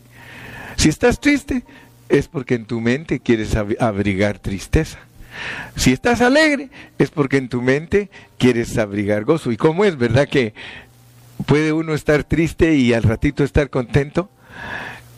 Si 0.74 0.88
estás 0.88 1.20
triste, 1.20 1.62
es 2.08 2.26
porque 2.26 2.56
en 2.56 2.64
tu 2.64 2.80
mente 2.80 3.20
quieres 3.20 3.54
abrigar 3.54 4.40
tristeza. 4.40 4.98
Si 5.76 5.92
estás 5.92 6.20
alegre, 6.20 6.68
es 6.98 7.10
porque 7.10 7.36
en 7.36 7.48
tu 7.48 7.62
mente 7.62 8.10
quieres 8.38 8.76
abrigar 8.76 9.22
gozo. 9.22 9.52
¿Y 9.52 9.56
cómo 9.56 9.84
es, 9.84 9.96
verdad 9.96 10.28
que 10.28 10.52
puede 11.46 11.72
uno 11.72 11.94
estar 11.94 12.24
triste 12.24 12.74
y 12.74 12.92
al 12.92 13.04
ratito 13.04 13.44
estar 13.44 13.70
contento? 13.70 14.30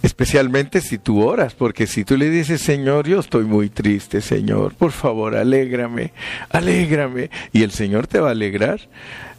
Especialmente 0.02 0.80
si 0.80 0.98
tú 0.98 1.24
oras, 1.24 1.54
porque 1.54 1.88
si 1.88 2.04
tú 2.04 2.16
le 2.16 2.30
dices, 2.30 2.61
Señor, 2.61 3.08
yo 3.08 3.18
estoy 3.18 3.44
muy 3.44 3.68
triste, 3.68 4.20
Señor, 4.20 4.74
por 4.74 4.92
favor, 4.92 5.34
alégrame, 5.34 6.12
alégrame, 6.50 7.30
y 7.52 7.64
el 7.64 7.72
Señor 7.72 8.06
te 8.06 8.20
va 8.20 8.28
a 8.28 8.32
alegrar, 8.32 8.80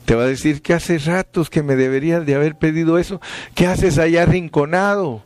te 0.03 0.15
va 0.15 0.23
a 0.23 0.27
decir 0.27 0.61
que 0.61 0.73
hace 0.73 0.97
ratos 0.97 1.49
que 1.49 1.63
me 1.63 1.77
deberías 1.77 2.25
de 2.25 2.35
haber 2.35 2.55
pedido 2.55 2.97
eso, 2.97 3.21
¿qué 3.55 3.67
haces 3.67 3.97
allá 3.97 4.23
arrinconado? 4.23 5.23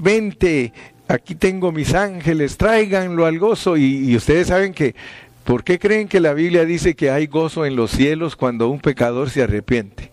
Vente, 0.00 0.72
aquí 1.06 1.36
tengo 1.36 1.70
mis 1.70 1.94
ángeles, 1.94 2.56
tráiganlo 2.56 3.26
al 3.26 3.38
gozo, 3.38 3.76
y, 3.76 4.10
y 4.10 4.16
ustedes 4.16 4.48
saben 4.48 4.74
que, 4.74 4.96
¿por 5.44 5.62
qué 5.62 5.78
creen 5.78 6.08
que 6.08 6.18
la 6.18 6.34
Biblia 6.34 6.64
dice 6.64 6.96
que 6.96 7.12
hay 7.12 7.28
gozo 7.28 7.66
en 7.66 7.76
los 7.76 7.92
cielos 7.92 8.34
cuando 8.34 8.68
un 8.68 8.80
pecador 8.80 9.30
se 9.30 9.44
arrepiente? 9.44 10.09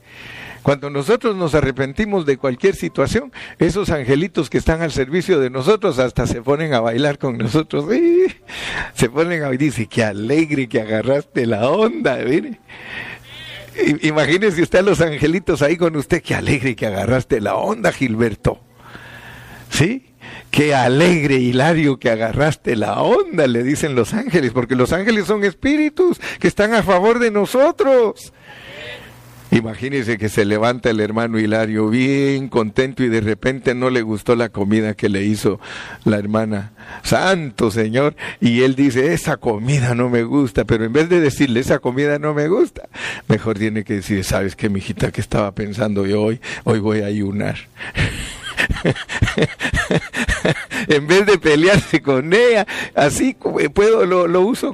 Cuando 0.68 0.90
nosotros 0.90 1.34
nos 1.38 1.56
arrepentimos 1.56 2.26
de 2.26 2.36
cualquier 2.36 2.76
situación, 2.76 3.32
esos 3.58 3.90
angelitos 3.90 4.50
que 4.50 4.58
están 4.58 4.82
al 4.82 4.92
servicio 4.92 5.40
de 5.40 5.50
nosotros 5.50 5.98
hasta 5.98 6.28
se 6.28 6.42
ponen 6.42 6.74
a 6.74 6.82
bailar 6.82 7.20
con 7.20 7.38
nosotros. 7.38 7.86
Se 8.94 9.10
ponen 9.10 9.44
a 9.44 9.50
dice, 9.52 9.88
qué 9.88 10.04
alegre 10.04 10.68
que 10.68 10.82
agarraste 10.82 11.46
la 11.46 11.70
onda, 11.70 12.18
mire. 12.18 12.60
Imagínese 14.02 14.62
usted 14.62 14.84
los 14.84 15.00
angelitos 15.00 15.62
ahí 15.62 15.78
con 15.78 15.96
usted, 15.96 16.22
qué 16.22 16.36
alegre 16.36 16.76
que 16.76 16.88
agarraste 16.88 17.40
la 17.40 17.56
onda, 17.56 17.94
Gilberto. 17.94 18.60
¿Sí? 19.70 20.08
Qué 20.52 20.76
alegre, 20.76 21.36
Hilario, 21.36 21.98
que 21.98 22.10
agarraste 22.10 22.76
la 22.76 23.02
onda, 23.02 23.48
le 23.48 23.64
dicen 23.64 23.96
los 23.96 24.14
ángeles, 24.14 24.52
porque 24.52 24.76
los 24.76 24.92
ángeles 24.92 25.28
son 25.28 25.46
espíritus 25.46 26.20
que 26.42 26.50
están 26.50 26.74
a 26.74 26.84
favor 26.84 27.20
de 27.20 27.32
nosotros. 27.32 28.34
Imagínese 29.52 30.18
que 30.18 30.30
se 30.30 30.46
levanta 30.46 30.90
el 30.90 31.00
hermano 31.00 31.40
Hilario 31.40 31.90
bien 31.90 32.50
contento 32.50 33.04
y 33.04 33.10
de 33.10 33.22
repente 33.22 33.74
no 33.74 33.90
le 33.90 34.02
gustó 34.02 34.36
la 34.36 34.50
comida 34.50 34.94
que 34.94 35.10
le 35.10 35.24
hizo 35.24 35.60
la 36.04 36.18
hermana. 36.18 36.72
Santo 37.04 37.72
Señor. 37.72 38.16
Y 38.42 38.64
él 38.64 38.76
dice, 38.76 39.14
esa 39.14 39.38
comida 39.38 39.96
no 39.96 40.10
me 40.10 40.24
gusta. 40.24 40.66
Pero 40.66 40.86
en 40.86 40.94
vez 40.94 41.10
de 41.10 41.22
decirle, 41.22 41.62
esa 41.62 41.80
comida 41.80 42.20
no 42.20 42.34
me 42.34 42.48
gusta, 42.48 42.90
mejor 43.28 43.58
tiene 43.58 43.84
que 43.84 43.96
decir, 43.96 44.24
¿sabes 44.24 44.56
qué, 44.56 44.70
mijita, 44.70 45.12
que 45.12 45.22
estaba 45.22 45.54
pensando 45.54 46.06
yo 46.06 46.22
hoy? 46.22 46.42
Hoy 46.64 46.80
voy 46.80 47.02
a 47.02 47.06
ayunar. 47.06 47.58
en 50.88 51.08
vez 51.08 51.26
de 51.26 51.38
pelearse 51.38 52.02
con 52.02 52.34
ella, 52.34 52.66
así 52.96 53.36
puedo 53.74 54.06
lo, 54.06 54.42
uso 54.42 54.74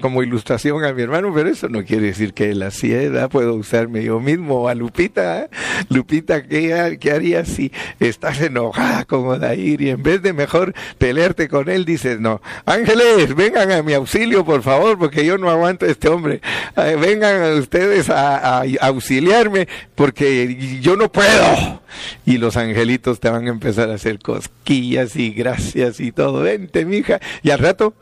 como 0.00 0.22
ilustración 0.22 0.84
a 0.84 0.92
mi 0.92 1.02
hermano, 1.02 1.32
pero 1.34 1.48
eso 1.48 1.68
no 1.68 1.84
quiere 1.84 2.06
decir 2.06 2.32
que 2.32 2.50
él 2.50 2.62
así 2.62 2.92
era, 2.92 3.28
puedo 3.28 3.54
usarme 3.54 4.02
yo 4.02 4.20
mismo 4.20 4.68
a 4.68 4.74
Lupita. 4.74 5.42
¿eh? 5.42 5.50
Lupita, 5.88 6.42
¿qué, 6.42 6.98
¿qué 7.00 7.12
harías 7.12 7.48
si 7.48 7.72
estás 7.98 8.40
enojada 8.40 9.04
como 9.04 9.38
Dair 9.38 9.80
y 9.80 9.90
en 9.90 10.02
vez 10.02 10.22
de 10.22 10.32
mejor 10.32 10.74
pelearte 10.98 11.48
con 11.48 11.68
él 11.68 11.84
dices, 11.84 12.20
no, 12.20 12.40
ángeles, 12.66 13.34
vengan 13.34 13.72
a 13.72 13.82
mi 13.82 13.94
auxilio 13.94 14.44
por 14.44 14.62
favor, 14.62 14.98
porque 14.98 15.24
yo 15.24 15.38
no 15.38 15.50
aguanto 15.50 15.86
a 15.86 15.88
este 15.88 16.08
hombre, 16.08 16.40
vengan 16.76 17.58
ustedes 17.58 18.08
a 18.10 18.62
auxiliarme 18.80 19.68
porque 19.94 20.78
yo 20.80 20.96
no 20.96 21.10
puedo. 21.10 21.79
Y 22.26 22.38
los 22.38 22.56
angelitos 22.56 23.20
te 23.20 23.30
van 23.30 23.46
a 23.46 23.50
empezar 23.50 23.90
a 23.90 23.94
hacer 23.94 24.18
cosquillas 24.18 25.16
y 25.16 25.30
gracias 25.30 26.00
y 26.00 26.12
todo. 26.12 26.42
Vente, 26.42 26.84
mija. 26.84 27.20
Y 27.42 27.50
al 27.50 27.58
rato, 27.58 27.94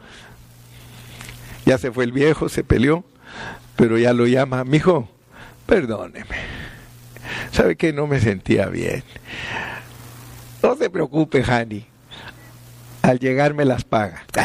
ya 1.64 1.78
se 1.78 1.92
fue 1.92 2.04
el 2.04 2.12
viejo, 2.12 2.48
se 2.48 2.64
peleó, 2.64 3.04
pero 3.76 3.98
ya 3.98 4.12
lo 4.12 4.26
llama, 4.26 4.64
mijo, 4.64 5.08
perdóneme. 5.66 6.36
¿Sabe 7.52 7.76
que 7.76 7.92
no 7.92 8.06
me 8.06 8.20
sentía 8.20 8.66
bien? 8.66 9.02
No 10.62 10.76
se 10.76 10.90
preocupe, 10.90 11.44
Hani. 11.46 11.84
Al 13.02 13.18
llegar 13.18 13.54
me 13.54 13.64
las 13.64 13.84
paga. 13.84 14.24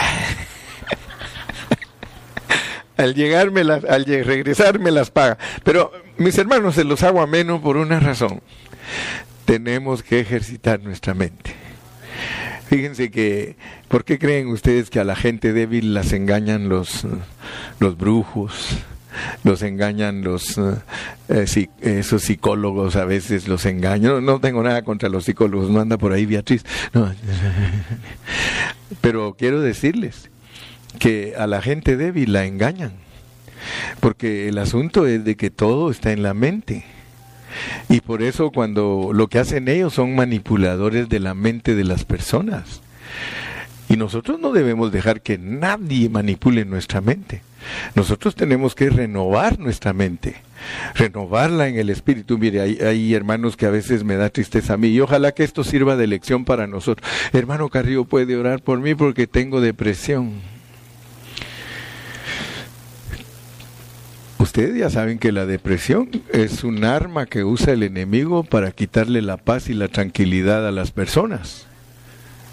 al 2.98 3.16
llegarme 3.16 3.64
las, 3.64 3.84
al 3.86 4.06
regresar 4.06 4.80
me 4.80 4.92
las 4.92 5.12
paga. 5.12 5.38
Pero 5.64 5.92
mis 6.18 6.38
hermanos 6.38 6.76
se 6.76 6.84
los 6.84 7.04
hago 7.04 7.22
ameno 7.22 7.62
por 7.62 7.78
una 7.78 8.00
razón 8.00 8.42
tenemos 9.46 10.04
que 10.04 10.20
ejercitar 10.20 10.82
nuestra 10.82 11.14
mente. 11.14 11.54
Fíjense 12.68 13.12
que, 13.12 13.56
¿por 13.88 14.04
qué 14.04 14.18
creen 14.18 14.48
ustedes 14.48 14.90
que 14.90 15.00
a 15.00 15.04
la 15.04 15.16
gente 15.16 15.54
débil 15.54 15.94
las 15.94 16.12
engañan 16.14 16.70
los, 16.70 17.06
los 17.80 17.98
brujos? 17.98 18.78
Los 19.44 19.62
engañan 19.62 20.24
los 20.24 20.58
eh, 20.58 21.70
esos 21.82 22.24
psicólogos 22.24 22.96
a 22.96 23.06
veces 23.06 23.48
los 23.48 23.66
engañan. 23.68 24.26
No, 24.26 24.40
tengo 24.40 24.64
nada 24.64 24.82
contra 24.84 25.08
los 25.08 25.26
psicólogos, 25.26 25.70
no 25.70 25.82
anda 25.82 26.00
por 26.00 26.14
ahí 26.14 26.26
Beatriz. 26.26 26.66
Pero 29.02 29.36
quiero 29.38 29.62
decirles 29.62 30.32
que 30.98 31.36
a 31.38 31.46
la 31.46 31.62
gente 31.62 31.96
débil 31.96 32.34
la 32.34 32.46
engañan. 32.46 32.94
Porque 34.00 34.50
el 34.50 34.58
asunto 34.58 35.06
es 35.06 35.24
de 35.24 35.36
que 35.36 35.52
todo 35.52 35.92
está 35.92 36.12
en 36.12 36.24
la 36.24 36.34
mente. 36.34 36.86
Y 37.90 38.02
por 38.02 38.22
eso 38.22 38.52
cuando 38.52 39.12
lo 39.14 39.28
que 39.28 39.40
hacen 39.40 39.68
ellos 39.68 39.94
son 39.94 40.16
manipuladores 40.16 41.10
de 41.10 41.20
la 41.20 41.34
mente 41.34 41.76
de 41.76 41.84
las 41.84 42.06
personas. 42.06 42.82
Y 43.90 43.98
nosotros 43.98 44.40
no 44.40 44.52
debemos 44.52 44.92
dejar 44.92 45.22
que 45.22 45.38
nadie 45.38 46.10
manipule 46.10 46.66
nuestra 46.66 47.02
mente. 47.02 47.42
Nosotros 47.96 48.36
tenemos 48.36 48.76
que 48.76 48.90
renovar 48.90 49.60
nuestra 49.60 49.94
mente, 49.94 50.36
renovarla 50.96 51.68
en 51.68 51.78
el 51.78 51.90
espíritu. 51.90 52.38
Mire, 52.38 52.62
hay, 52.62 52.78
hay, 52.80 53.14
hermanos 53.14 53.56
que 53.56 53.66
a 53.66 53.70
veces 53.70 54.04
me 54.04 54.16
da 54.16 54.30
tristeza 54.30 54.74
a 54.74 54.78
mí 54.78 54.88
y 54.88 55.00
ojalá 55.00 55.32
que 55.34 55.44
esto 55.44 55.64
sirva 55.64 55.96
de 55.96 56.08
lección 56.08 56.46
para 56.46 56.68
nosotros. 56.68 57.08
Hermano 57.34 57.70
Carrillo 57.70 58.06
puede 58.06 58.36
orar 58.36 58.62
por 58.62 58.80
mí 58.80 58.96
porque 58.96 59.28
tengo 59.28 59.62
depresión. 59.62 60.53
Ustedes 64.44 64.78
ya 64.78 64.90
saben 64.90 65.20
que 65.20 65.32
la 65.32 65.46
depresión 65.46 66.10
es 66.34 66.66
un 66.66 66.84
arma 66.84 67.28
que 67.28 67.46
usa 67.46 67.72
el 67.72 67.82
enemigo 67.82 68.44
para 68.44 68.74
quitarle 68.74 69.22
la 69.22 69.38
paz 69.38 69.70
y 69.70 69.74
la 69.74 69.88
tranquilidad 69.88 70.68
a 70.68 70.74
las 70.74 70.92
personas. 70.92 71.66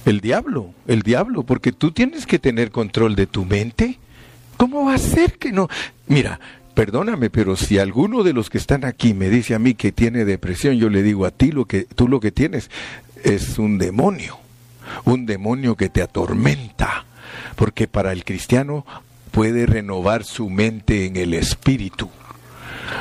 El 0.05 0.21
diablo, 0.21 0.73
el 0.87 1.03
diablo, 1.03 1.43
porque 1.43 1.73
tú 1.73 1.91
tienes 1.91 2.27
que 2.27 2.39
tener 2.39 2.71
control 2.71 3.17
de 3.17 3.27
tu 3.27 3.45
mente. 3.45 3.99
¿Cómo 4.57 4.85
va 4.85 4.95
a 4.95 4.99
ser 4.99 5.33
que 5.33 5.51
no? 5.51 5.69
Mira, 6.07 6.39
perdóname, 6.75 7.29
pero 7.29 7.57
si 7.57 7.81
alguno 7.81 8.23
de 8.23 8.35
los 8.35 8.51
que 8.51 8.59
están 8.59 8.85
aquí 8.85 9.13
me 9.13 9.29
dice 9.29 9.57
a 9.57 9.59
mí 9.59 9.75
que 9.75 9.91
tiene 9.91 10.25
depresión, 10.25 10.77
yo 10.77 10.91
le 10.91 11.03
digo 11.03 11.27
a 11.27 11.33
ti 11.33 11.51
lo 11.51 11.65
que 11.65 11.87
tú 11.93 12.07
lo 12.07 12.21
que 12.21 12.31
tienes 12.31 12.71
es 13.25 13.59
un 13.59 13.79
demonio, 13.79 14.39
un 15.07 15.27
demonio 15.27 15.75
que 15.75 15.89
te 15.89 16.03
atormenta, 16.03 17.05
porque 17.57 17.89
para 17.89 18.13
el 18.13 18.25
cristiano 18.25 18.87
puede 19.31 19.67
renovar 19.67 20.25
su 20.25 20.51
mente 20.51 21.07
en 21.07 21.17
el 21.17 21.35
espíritu. 21.35 22.11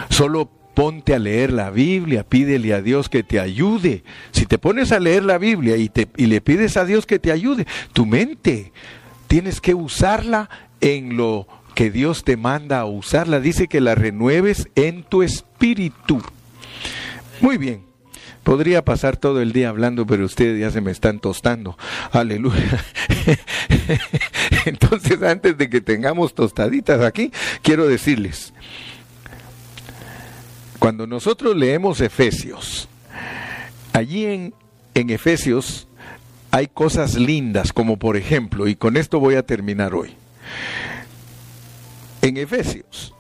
Solo 0.10 0.50
ponte 0.74 1.14
a 1.14 1.20
leer 1.20 1.52
la 1.52 1.72
Biblia, 1.72 2.24
pídele 2.24 2.74
a 2.74 2.82
Dios 2.82 3.10
que 3.10 3.24
te 3.24 3.40
ayude. 3.40 4.04
Si 4.32 4.46
te 4.46 4.58
pones 4.58 4.92
a 4.92 5.00
leer 5.00 5.24
la 5.24 5.38
Biblia 5.38 5.76
y, 5.76 5.90
te, 5.90 6.08
y 6.16 6.28
le 6.28 6.42
pides 6.42 6.78
a 6.78 6.86
Dios 6.86 7.06
que 7.06 7.20
te 7.20 7.32
ayude, 7.32 7.68
tu 7.92 8.06
mente 8.06 8.72
tienes 9.28 9.60
que 9.60 9.74
usarla 9.74 10.50
en 10.80 11.18
lo 11.18 11.48
que 11.76 11.92
Dios 11.92 12.24
te 12.24 12.38
manda 12.38 12.80
a 12.80 12.86
usarla. 12.86 13.40
Dice 13.40 13.68
que 13.68 13.82
la 13.82 13.96
renueves 13.96 14.70
en 14.76 15.04
tu 15.04 15.22
espíritu. 15.22 16.22
Muy 17.42 17.58
bien. 17.58 17.89
Podría 18.44 18.84
pasar 18.84 19.18
todo 19.18 19.42
el 19.42 19.52
día 19.52 19.70
hablando, 19.70 20.08
pero 20.08 20.26
ustedes 20.26 20.60
ya 20.60 20.72
se 20.72 20.82
me 20.82 20.92
están 20.92 21.20
tostando. 21.20 21.78
Aleluya. 22.12 22.84
Entonces, 24.66 25.22
antes 25.22 25.58
de 25.58 25.70
que 25.70 25.82
tengamos 25.82 26.34
tostaditas 26.34 27.02
aquí, 27.02 27.32
quiero 27.62 27.88
decirles 27.88 28.54
cuando 30.80 31.06
nosotros 31.06 31.56
leemos 31.56 32.00
Efesios, 32.00 32.88
allí 33.94 34.26
en, 34.26 34.54
en 34.96 35.10
Efesios 35.10 35.88
hay 36.52 36.68
cosas 36.68 37.16
lindas, 37.16 37.74
como 37.74 38.00
por 38.00 38.16
ejemplo, 38.18 38.68
y 38.68 38.76
con 38.76 38.98
esto 38.98 39.20
voy 39.20 39.36
a 39.36 39.44
terminar 39.44 39.94
hoy, 39.94 40.16
en 42.22 42.38
Efesios 42.38 43.14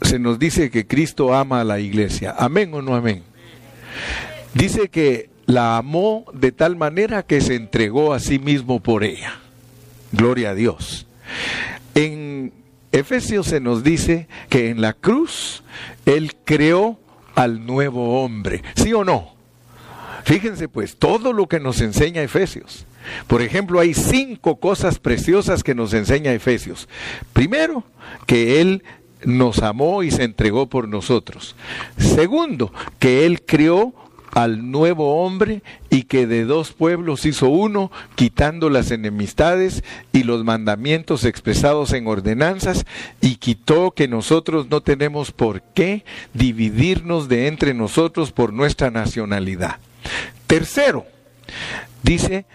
se 0.00 0.18
nos 0.18 0.38
dice 0.38 0.70
que 0.70 0.86
Cristo 0.86 1.34
ama 1.34 1.60
a 1.60 1.64
la 1.64 1.78
iglesia, 1.80 2.34
amén 2.38 2.72
o 2.74 2.82
no 2.82 2.94
amén. 2.94 3.22
Dice 4.54 4.88
que 4.88 5.30
la 5.46 5.76
amó 5.76 6.24
de 6.32 6.52
tal 6.52 6.76
manera 6.76 7.22
que 7.22 7.40
se 7.40 7.54
entregó 7.54 8.12
a 8.12 8.20
sí 8.20 8.38
mismo 8.38 8.80
por 8.80 9.04
ella. 9.04 9.40
Gloria 10.12 10.50
a 10.50 10.54
Dios. 10.54 11.06
En 11.94 12.52
Efesios 12.92 13.46
se 13.46 13.60
nos 13.60 13.82
dice 13.82 14.28
que 14.48 14.70
en 14.70 14.80
la 14.80 14.92
cruz 14.92 15.62
Él 16.04 16.36
creó 16.44 16.98
al 17.34 17.66
nuevo 17.66 18.22
hombre. 18.22 18.62
¿Sí 18.76 18.92
o 18.92 19.04
no? 19.04 19.34
Fíjense 20.24 20.68
pues, 20.68 20.96
todo 20.96 21.32
lo 21.32 21.48
que 21.48 21.58
nos 21.58 21.80
enseña 21.80 22.22
Efesios. 22.22 22.86
Por 23.26 23.42
ejemplo, 23.42 23.80
hay 23.80 23.94
cinco 23.94 24.56
cosas 24.56 24.98
preciosas 24.98 25.64
que 25.64 25.74
nos 25.74 25.92
enseña 25.94 26.32
Efesios. 26.32 26.88
Primero, 27.32 27.84
que 28.26 28.60
Él 28.60 28.84
nos 29.24 29.62
amó 29.62 30.02
y 30.02 30.10
se 30.10 30.24
entregó 30.24 30.66
por 30.68 30.88
nosotros. 30.88 31.56
Segundo, 31.96 32.72
que 32.98 33.26
Él 33.26 33.42
creó 33.42 33.94
al 34.32 34.70
nuevo 34.70 35.22
hombre 35.22 35.62
y 35.90 36.04
que 36.04 36.26
de 36.26 36.44
dos 36.44 36.72
pueblos 36.72 37.26
hizo 37.26 37.48
uno, 37.48 37.92
quitando 38.14 38.70
las 38.70 38.90
enemistades 38.90 39.84
y 40.12 40.24
los 40.24 40.42
mandamientos 40.42 41.24
expresados 41.24 41.92
en 41.92 42.06
ordenanzas, 42.06 42.86
y 43.20 43.36
quitó 43.36 43.92
que 43.92 44.08
nosotros 44.08 44.68
no 44.70 44.80
tenemos 44.80 45.32
por 45.32 45.62
qué 45.62 46.04
dividirnos 46.32 47.28
de 47.28 47.46
entre 47.46 47.74
nosotros 47.74 48.32
por 48.32 48.52
nuestra 48.52 48.90
nacionalidad. 48.90 49.76
Tercero, 50.46 51.06
dice 52.02 52.46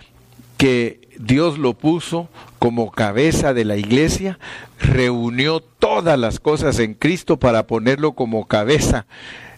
que 0.57 1.07
Dios 1.19 1.59
lo 1.59 1.75
puso 1.75 2.27
como 2.57 2.91
cabeza 2.91 3.53
de 3.53 3.65
la 3.65 3.77
iglesia, 3.77 4.39
reunió 4.79 5.59
todas 5.59 6.17
las 6.17 6.39
cosas 6.39 6.79
en 6.79 6.95
Cristo 6.95 7.37
para 7.37 7.67
ponerlo 7.67 8.13
como 8.13 8.47
cabeza 8.47 9.05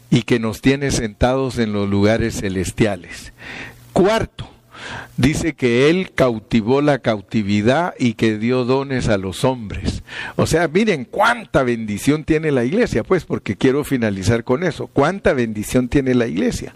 y 0.10 0.24
que 0.24 0.40
nos 0.40 0.62
tiene 0.62 0.92
sentados 0.92 1.58
en 1.60 1.74
los 1.74 1.90
lugares 1.90 2.40
celestiales. 2.42 3.34
Cuarto, 3.94 4.50
dice 5.18 5.54
que 5.54 5.90
Él 5.90 6.12
cautivó 6.14 6.82
la 6.82 7.00
cautividad 7.00 7.94
y 8.00 8.14
que 8.14 8.38
dio 8.38 8.66
dones 8.66 9.08
a 9.08 9.18
los 9.18 9.44
hombres. 9.44 10.04
O 10.36 10.48
sea, 10.48 10.68
miren 10.68 11.06
cuánta 11.06 11.64
bendición 11.64 12.24
tiene 12.24 12.52
la 12.52 12.64
iglesia, 12.64 13.04
pues, 13.04 13.26
porque 13.26 13.56
quiero 13.56 13.84
finalizar 13.84 14.44
con 14.44 14.64
eso. 14.64 14.88
Cuánta 14.88 15.34
bendición 15.34 15.90
tiene 15.90 16.16
la 16.16 16.28
iglesia. 16.28 16.74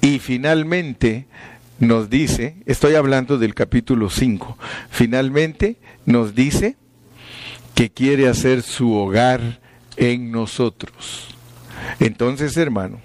Y 0.00 0.18
finalmente 0.18 1.26
nos 1.78 2.10
dice, 2.10 2.56
estoy 2.66 2.94
hablando 2.94 3.38
del 3.38 3.54
capítulo 3.54 4.10
5, 4.10 4.58
finalmente 4.90 5.76
nos 6.06 6.34
dice 6.34 6.76
que 7.74 7.90
quiere 7.90 8.28
hacer 8.28 8.62
su 8.62 8.92
hogar 8.94 9.60
en 9.96 10.30
nosotros. 10.30 11.31
Entonces, 12.00 12.56
hermano, 12.56 13.00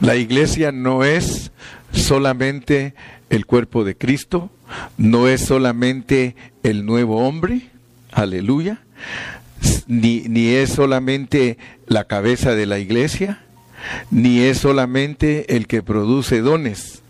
la 0.00 0.16
iglesia 0.16 0.72
no 0.72 1.04
es 1.04 1.52
solamente 1.92 2.94
el 3.30 3.46
cuerpo 3.46 3.84
de 3.84 3.96
Cristo, 3.96 4.50
no 4.98 5.28
es 5.28 5.42
solamente 5.42 6.36
el 6.62 6.84
nuevo 6.84 7.26
hombre, 7.26 7.70
aleluya, 8.12 8.80
ni, 9.86 10.20
ni 10.28 10.48
es 10.48 10.70
solamente 10.70 11.58
la 11.86 12.04
cabeza 12.04 12.54
de 12.54 12.66
la 12.66 12.78
iglesia, 12.78 13.40
ni 14.10 14.40
es 14.40 14.58
solamente 14.58 15.56
el 15.56 15.66
que 15.66 15.82
produce 15.82 16.40
dones. 16.40 17.02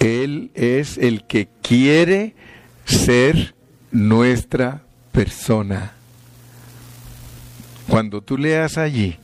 Él 0.00 0.50
es 0.54 0.98
el 0.98 1.26
que 1.26 1.48
quiere 1.62 2.34
ser 2.84 3.54
nuestra 3.90 4.82
persona. 5.12 5.92
Cuando 7.88 8.22
tú 8.22 8.38
leas 8.38 8.78
allí 8.78 9.18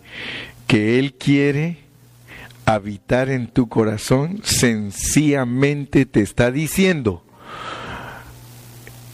que 0.67 0.99
Él 0.99 1.15
quiere 1.15 1.79
habitar 2.65 3.31
en 3.31 3.49
tu 3.49 3.69
corazón, 3.69 4.41
sencillamente 4.45 6.07
te 6.07 6.21
está 6.21 6.51
diciendo, 6.51 7.25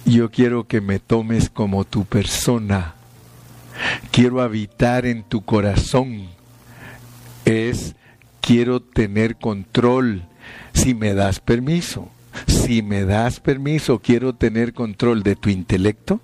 yo 0.05 0.31
quiero 0.31 0.65
que 0.65 0.81
me 0.81 0.99
tomes 0.99 1.49
como 1.49 1.85
tu 1.85 2.05
persona, 2.05 2.95
quiero 4.11 4.43
habitar 4.43 5.07
en 5.07 5.23
tu 5.23 5.45
corazón, 5.45 6.29
es 7.45 7.95
quiero 8.41 8.81
tener 8.81 9.37
control 9.37 10.25
si 10.73 10.95
me 10.95 11.15
das 11.15 11.41
permiso. 11.41 12.11
Si 12.47 12.83
me 12.83 13.05
das 13.05 13.41
permiso, 13.41 14.01
quiero 14.01 14.35
tener 14.35 14.75
control 14.75 15.23
de 15.23 15.37
tu 15.37 15.49
intelecto, 15.49 16.21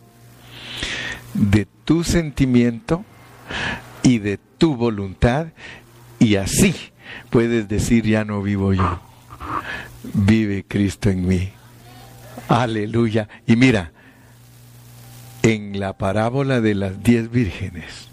de 1.33 1.67
tu 1.85 2.05
sentimiento 2.05 3.05
y 4.03 4.19
de 4.19 4.39
tu 4.59 4.77
voluntad 4.77 5.49
y 6.19 6.37
así 6.37 6.75
puedes 7.31 7.69
decir 7.69 8.05
ya 8.05 8.25
no 8.25 8.43
vivo 8.43 8.73
yo, 8.73 9.01
vive 10.15 10.65
Cristo 10.67 11.11
en 11.11 11.27
mí. 11.27 11.51
Aleluya. 12.49 13.29
Y 13.47 13.57
mira, 13.57 13.93
en 15.43 15.81
la 15.81 15.97
parábola 15.97 16.61
de 16.61 16.75
las 16.75 17.03
diez 17.03 17.31
vírgenes 17.31 18.09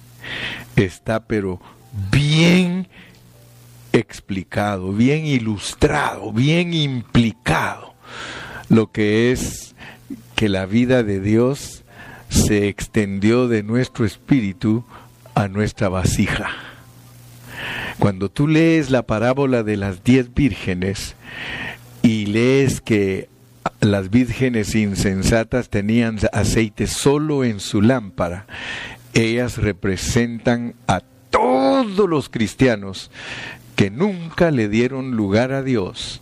está 0.76 1.26
pero 1.26 1.60
bien 2.12 2.88
explicado, 3.92 4.94
bien 4.94 5.26
ilustrado, 5.26 6.32
bien 6.32 6.74
implicado 6.74 7.90
lo 8.70 8.92
que 8.92 9.32
es 9.32 9.76
que 10.36 10.48
la 10.48 10.66
vida 10.66 11.04
de 11.04 11.20
Dios 11.20 11.84
se 12.30 12.68
extendió 12.68 13.48
de 13.48 13.64
nuestro 13.64 14.06
espíritu 14.06 14.86
a 15.40 15.48
nuestra 15.48 15.88
vasija. 15.88 16.50
Cuando 17.98 18.28
tú 18.30 18.48
lees 18.48 18.90
la 18.90 19.04
parábola 19.04 19.64
de 19.64 19.78
las 19.78 20.04
diez 20.04 20.34
vírgenes 20.34 21.16
y 22.02 22.26
lees 22.26 22.82
que 22.82 23.30
las 23.80 24.10
vírgenes 24.10 24.76
insensatas 24.76 25.70
tenían 25.70 26.20
aceite 26.34 26.88
solo 26.88 27.46
en 27.46 27.62
su 27.62 27.82
lámpara, 27.82 28.48
ellas 29.14 29.58
representan 29.58 30.76
a 30.88 31.02
todos 31.30 32.10
los 32.10 32.28
cristianos 32.28 33.10
que 33.78 33.90
nunca 33.90 34.52
le 34.52 34.68
dieron 34.68 35.12
lugar 35.12 35.54
a 35.54 35.64
Dios 35.64 36.22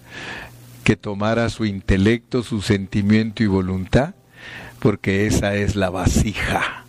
que 0.83 0.95
tomara 0.95 1.49
su 1.49 1.65
intelecto, 1.65 2.43
su 2.43 2.61
sentimiento 2.61 3.41
y 3.41 3.47
voluntad, 3.47 4.13
porque 4.79 5.25
esa 5.25 5.55
es 5.55 5.75
la 5.75 5.89
vasija. 5.89 6.86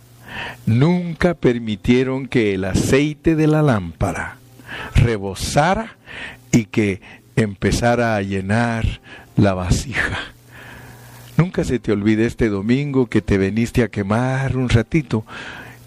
Nunca 0.65 1.33
permitieron 1.33 2.27
que 2.27 2.53
el 2.53 2.65
aceite 2.65 3.35
de 3.35 3.47
la 3.47 3.61
lámpara 3.61 4.37
rebosara 4.95 5.97
y 6.51 6.65
que 6.65 7.01
empezara 7.35 8.15
a 8.15 8.21
llenar 8.21 9.01
la 9.35 9.53
vasija. 9.53 10.19
Nunca 11.37 11.63
se 11.63 11.79
te 11.79 11.91
olvide 11.91 12.25
este 12.25 12.49
domingo 12.49 13.07
que 13.07 13.21
te 13.21 13.37
veniste 13.37 13.83
a 13.83 13.87
quemar 13.87 14.57
un 14.57 14.69
ratito 14.69 15.25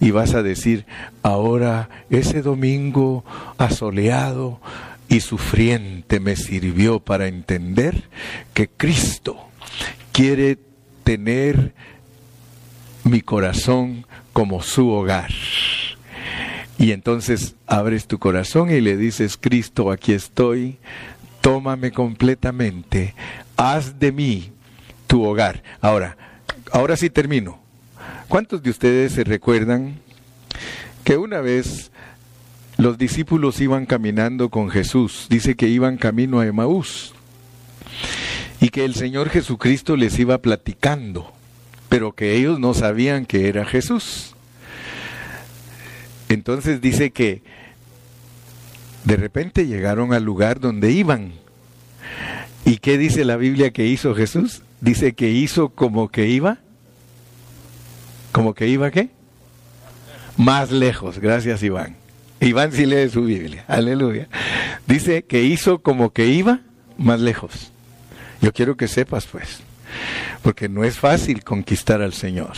y 0.00 0.10
vas 0.10 0.34
a 0.34 0.42
decir, 0.42 0.86
ahora 1.22 1.88
ese 2.10 2.42
domingo 2.42 3.24
asoleado 3.58 4.60
y 5.08 5.20
sufriente 5.20 6.20
me 6.20 6.36
sirvió 6.36 7.00
para 7.00 7.28
entender 7.28 8.04
que 8.54 8.68
Cristo 8.68 9.36
quiere 10.10 10.58
tener 11.04 11.74
mi 13.04 13.20
corazón 13.20 14.06
como 14.32 14.62
su 14.62 14.88
hogar. 14.88 15.30
Y 16.78 16.92
entonces 16.92 17.54
abres 17.66 18.06
tu 18.06 18.18
corazón 18.18 18.70
y 18.70 18.80
le 18.80 18.96
dices, 18.96 19.38
Cristo, 19.40 19.90
aquí 19.90 20.12
estoy, 20.12 20.78
tómame 21.40 21.92
completamente, 21.92 23.14
haz 23.56 23.98
de 23.98 24.12
mí 24.12 24.52
tu 25.06 25.24
hogar. 25.24 25.62
Ahora, 25.80 26.16
ahora 26.72 26.96
sí 26.96 27.10
termino. 27.10 27.60
¿Cuántos 28.28 28.62
de 28.62 28.70
ustedes 28.70 29.12
se 29.12 29.24
recuerdan 29.24 29.96
que 31.04 31.18
una 31.18 31.40
vez 31.40 31.90
los 32.78 32.96
discípulos 32.96 33.60
iban 33.60 33.86
caminando 33.86 34.48
con 34.48 34.70
Jesús? 34.70 35.26
Dice 35.28 35.54
que 35.54 35.68
iban 35.68 35.98
camino 35.98 36.40
a 36.40 36.46
Emaús 36.46 37.12
y 38.60 38.70
que 38.70 38.84
el 38.84 38.94
Señor 38.94 39.28
Jesucristo 39.28 39.96
les 39.96 40.18
iba 40.18 40.38
platicando, 40.38 41.32
pero 41.92 42.12
que 42.14 42.34
ellos 42.34 42.58
no 42.58 42.72
sabían 42.72 43.26
que 43.26 43.48
era 43.48 43.66
Jesús. 43.66 44.34
Entonces 46.30 46.80
dice 46.80 47.10
que 47.10 47.42
de 49.04 49.16
repente 49.16 49.66
llegaron 49.66 50.14
al 50.14 50.24
lugar 50.24 50.58
donde 50.58 50.90
iban. 50.90 51.34
¿Y 52.64 52.78
qué 52.78 52.96
dice 52.96 53.26
la 53.26 53.36
Biblia 53.36 53.72
que 53.72 53.84
hizo 53.84 54.14
Jesús? 54.14 54.62
Dice 54.80 55.12
que 55.12 55.32
hizo 55.32 55.68
como 55.68 56.08
que 56.08 56.28
iba 56.28 56.60
¿Como 58.32 58.54
que 58.54 58.68
iba 58.68 58.90
qué? 58.90 59.10
Más 60.38 60.70
lejos, 60.70 61.18
gracias 61.18 61.62
Iván. 61.62 61.96
Iván 62.40 62.72
sí 62.72 62.86
lee 62.86 63.10
su 63.10 63.24
Biblia, 63.24 63.66
aleluya. 63.68 64.28
Dice 64.86 65.24
que 65.24 65.42
hizo 65.42 65.80
como 65.82 66.14
que 66.14 66.24
iba 66.28 66.60
más 66.96 67.20
lejos. 67.20 67.70
Yo 68.40 68.54
quiero 68.54 68.78
que 68.78 68.88
sepas 68.88 69.26
pues, 69.26 69.60
porque 70.42 70.68
no 70.68 70.84
es 70.84 70.98
fácil 70.98 71.44
conquistar 71.44 72.02
al 72.02 72.12
Señor. 72.12 72.52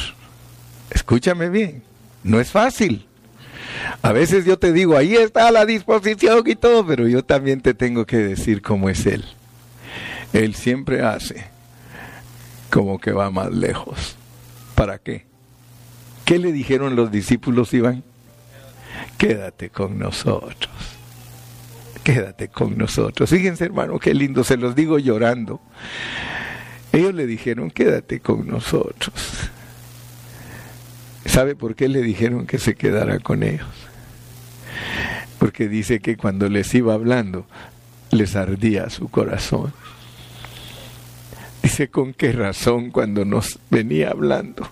Escúchame 0.91 1.49
bien, 1.49 1.83
no 2.23 2.41
es 2.41 2.51
fácil. 2.51 3.07
A 4.03 4.13
veces 4.13 4.45
yo 4.45 4.59
te 4.59 4.73
digo, 4.73 4.97
ahí 4.97 5.15
está 5.15 5.51
la 5.51 5.67
disposición 5.67 6.43
y 6.47 6.55
todo, 6.55 6.87
pero 6.87 7.09
yo 7.09 7.25
también 7.25 7.61
te 7.61 7.75
tengo 7.75 8.07
que 8.07 8.19
decir 8.19 8.63
cómo 8.63 8.89
es 8.89 9.07
Él. 9.07 9.25
Él 10.33 10.55
siempre 10.55 11.03
hace 11.03 11.47
como 12.71 12.99
que 12.99 13.13
va 13.13 13.31
más 13.31 13.53
lejos. 13.53 14.17
¿Para 14.75 14.99
qué? 14.99 15.27
¿Qué 16.25 16.39
le 16.39 16.53
dijeron 16.53 16.97
los 16.97 17.11
discípulos, 17.11 17.73
Iván? 17.73 18.03
Quédate 19.19 19.71
con 19.71 19.99
nosotros. 19.99 20.73
Quédate 22.03 22.49
con 22.49 22.77
nosotros. 22.77 23.31
Fíjense, 23.31 23.65
hermano, 23.65 23.99
qué 23.99 24.13
lindo, 24.13 24.43
se 24.45 24.57
los 24.57 24.75
digo 24.75 24.99
llorando. 24.99 25.61
Ellos 26.95 27.13
le 27.13 27.27
dijeron, 27.27 27.73
quédate 27.73 28.21
con 28.21 28.47
nosotros. 28.47 29.13
¿Sabe 31.27 31.57
por 31.57 31.75
qué 31.75 31.89
le 31.89 32.03
dijeron 32.03 32.47
que 32.47 32.59
se 32.59 32.77
quedara 32.77 33.19
con 33.19 33.43
ellos? 33.43 33.67
Porque 35.41 35.69
dice 35.69 35.99
que 35.99 36.17
cuando 36.17 36.49
les 36.49 36.73
iba 36.73 36.95
hablando, 36.95 37.47
les 38.13 38.37
ardía 38.37 38.91
su 38.91 39.09
corazón. 39.09 39.73
Dice 41.65 41.89
con 41.89 42.15
qué 42.15 42.31
razón 42.31 42.93
cuando 42.93 43.25
nos 43.25 43.59
venía 43.71 44.11
hablando, 44.11 44.69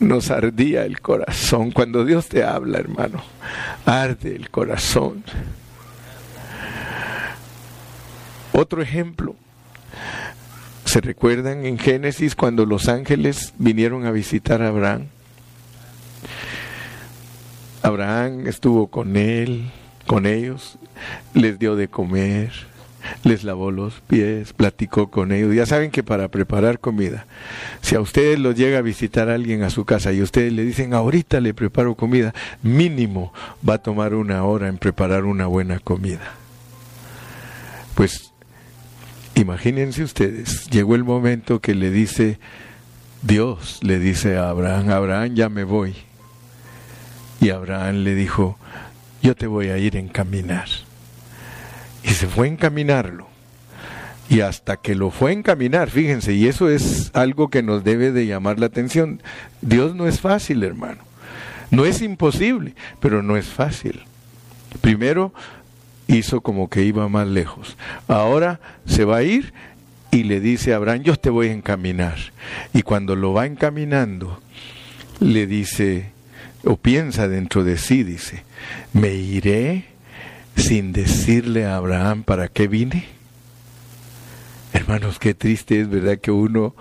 nos 0.00 0.30
ardía 0.30 0.86
el 0.86 1.02
corazón. 1.02 1.72
Cuando 1.72 2.06
Dios 2.06 2.26
te 2.26 2.42
habla, 2.42 2.78
hermano, 2.78 3.22
arde 3.84 4.34
el 4.34 4.48
corazón. 4.48 5.22
Otro 8.54 8.80
ejemplo. 8.80 9.36
¿Se 10.94 11.00
recuerdan 11.00 11.66
en 11.66 11.76
Génesis 11.76 12.36
cuando 12.36 12.66
los 12.66 12.88
ángeles 12.88 13.52
vinieron 13.58 14.06
a 14.06 14.12
visitar 14.12 14.62
a 14.62 14.68
Abraham? 14.68 15.06
Abraham 17.82 18.46
estuvo 18.46 18.86
con 18.86 19.16
él, 19.16 19.72
con 20.06 20.24
ellos, 20.24 20.78
les 21.32 21.58
dio 21.58 21.74
de 21.74 21.88
comer, 21.88 22.52
les 23.24 23.42
lavó 23.42 23.72
los 23.72 24.02
pies, 24.06 24.52
platicó 24.52 25.10
con 25.10 25.32
ellos. 25.32 25.52
Ya 25.52 25.66
saben 25.66 25.90
que 25.90 26.04
para 26.04 26.28
preparar 26.28 26.78
comida, 26.78 27.26
si 27.80 27.96
a 27.96 28.00
ustedes 28.00 28.38
los 28.38 28.54
llega 28.54 28.78
a 28.78 28.82
visitar 28.82 29.28
alguien 29.28 29.64
a 29.64 29.70
su 29.70 29.84
casa 29.84 30.12
y 30.12 30.22
ustedes 30.22 30.52
le 30.52 30.62
dicen, 30.62 30.94
ahorita 30.94 31.40
le 31.40 31.54
preparo 31.54 31.96
comida, 31.96 32.32
mínimo 32.62 33.32
va 33.68 33.74
a 33.74 33.82
tomar 33.82 34.14
una 34.14 34.44
hora 34.44 34.68
en 34.68 34.78
preparar 34.78 35.24
una 35.24 35.48
buena 35.48 35.80
comida. 35.80 36.34
Pues 37.96 38.33
imagínense 39.34 40.02
ustedes, 40.02 40.68
llegó 40.70 40.94
el 40.94 41.04
momento 41.04 41.60
que 41.60 41.74
le 41.74 41.90
dice, 41.90 42.38
Dios 43.22 43.80
le 43.82 43.98
dice 43.98 44.36
a 44.36 44.50
Abraham, 44.50 44.90
Abraham 44.90 45.34
ya 45.34 45.48
me 45.48 45.64
voy 45.64 45.94
y 47.40 47.50
Abraham 47.50 48.04
le 48.04 48.14
dijo, 48.14 48.56
yo 49.22 49.34
te 49.34 49.46
voy 49.46 49.68
a 49.68 49.76
ir 49.76 49.96
a 49.96 50.00
encaminar. 50.00 50.66
Y 52.02 52.08
se 52.08 52.26
fue 52.26 52.46
a 52.46 52.50
encaminarlo. 52.50 53.28
Y 54.30 54.40
hasta 54.40 54.78
que 54.78 54.94
lo 54.94 55.10
fue 55.10 55.30
a 55.30 55.34
encaminar, 55.34 55.90
fíjense, 55.90 56.32
y 56.32 56.46
eso 56.46 56.70
es 56.70 57.10
algo 57.12 57.50
que 57.50 57.62
nos 57.62 57.84
debe 57.84 58.12
de 58.12 58.26
llamar 58.26 58.58
la 58.58 58.66
atención. 58.66 59.22
Dios 59.60 59.94
no 59.94 60.06
es 60.06 60.20
fácil, 60.20 60.62
hermano. 60.62 61.02
No 61.70 61.84
es 61.84 62.00
imposible, 62.00 62.74
pero 63.00 63.22
no 63.22 63.36
es 63.36 63.46
fácil. 63.46 64.02
Primero 64.80 65.34
hizo 66.06 66.40
como 66.40 66.68
que 66.68 66.84
iba 66.84 67.08
más 67.08 67.26
lejos. 67.26 67.76
Ahora 68.08 68.60
se 68.86 69.04
va 69.04 69.18
a 69.18 69.22
ir 69.22 69.52
y 70.10 70.24
le 70.24 70.40
dice 70.40 70.72
a 70.72 70.76
Abraham, 70.76 71.02
yo 71.02 71.16
te 71.16 71.30
voy 71.30 71.48
a 71.48 71.52
encaminar. 71.52 72.16
Y 72.72 72.82
cuando 72.82 73.16
lo 73.16 73.32
va 73.32 73.46
encaminando, 73.46 74.40
le 75.20 75.46
dice, 75.46 76.10
o 76.64 76.76
piensa 76.76 77.28
dentro 77.28 77.64
de 77.64 77.78
sí, 77.78 78.04
dice, 78.04 78.44
¿me 78.92 79.14
iré 79.14 79.86
sin 80.56 80.92
decirle 80.92 81.66
a 81.66 81.76
Abraham 81.76 82.22
para 82.22 82.48
qué 82.48 82.68
vine? 82.68 83.06
Hermanos, 84.72 85.18
qué 85.18 85.34
triste 85.34 85.80
es, 85.80 85.88
¿verdad? 85.88 86.18
Que 86.18 86.30
uno 86.30 86.74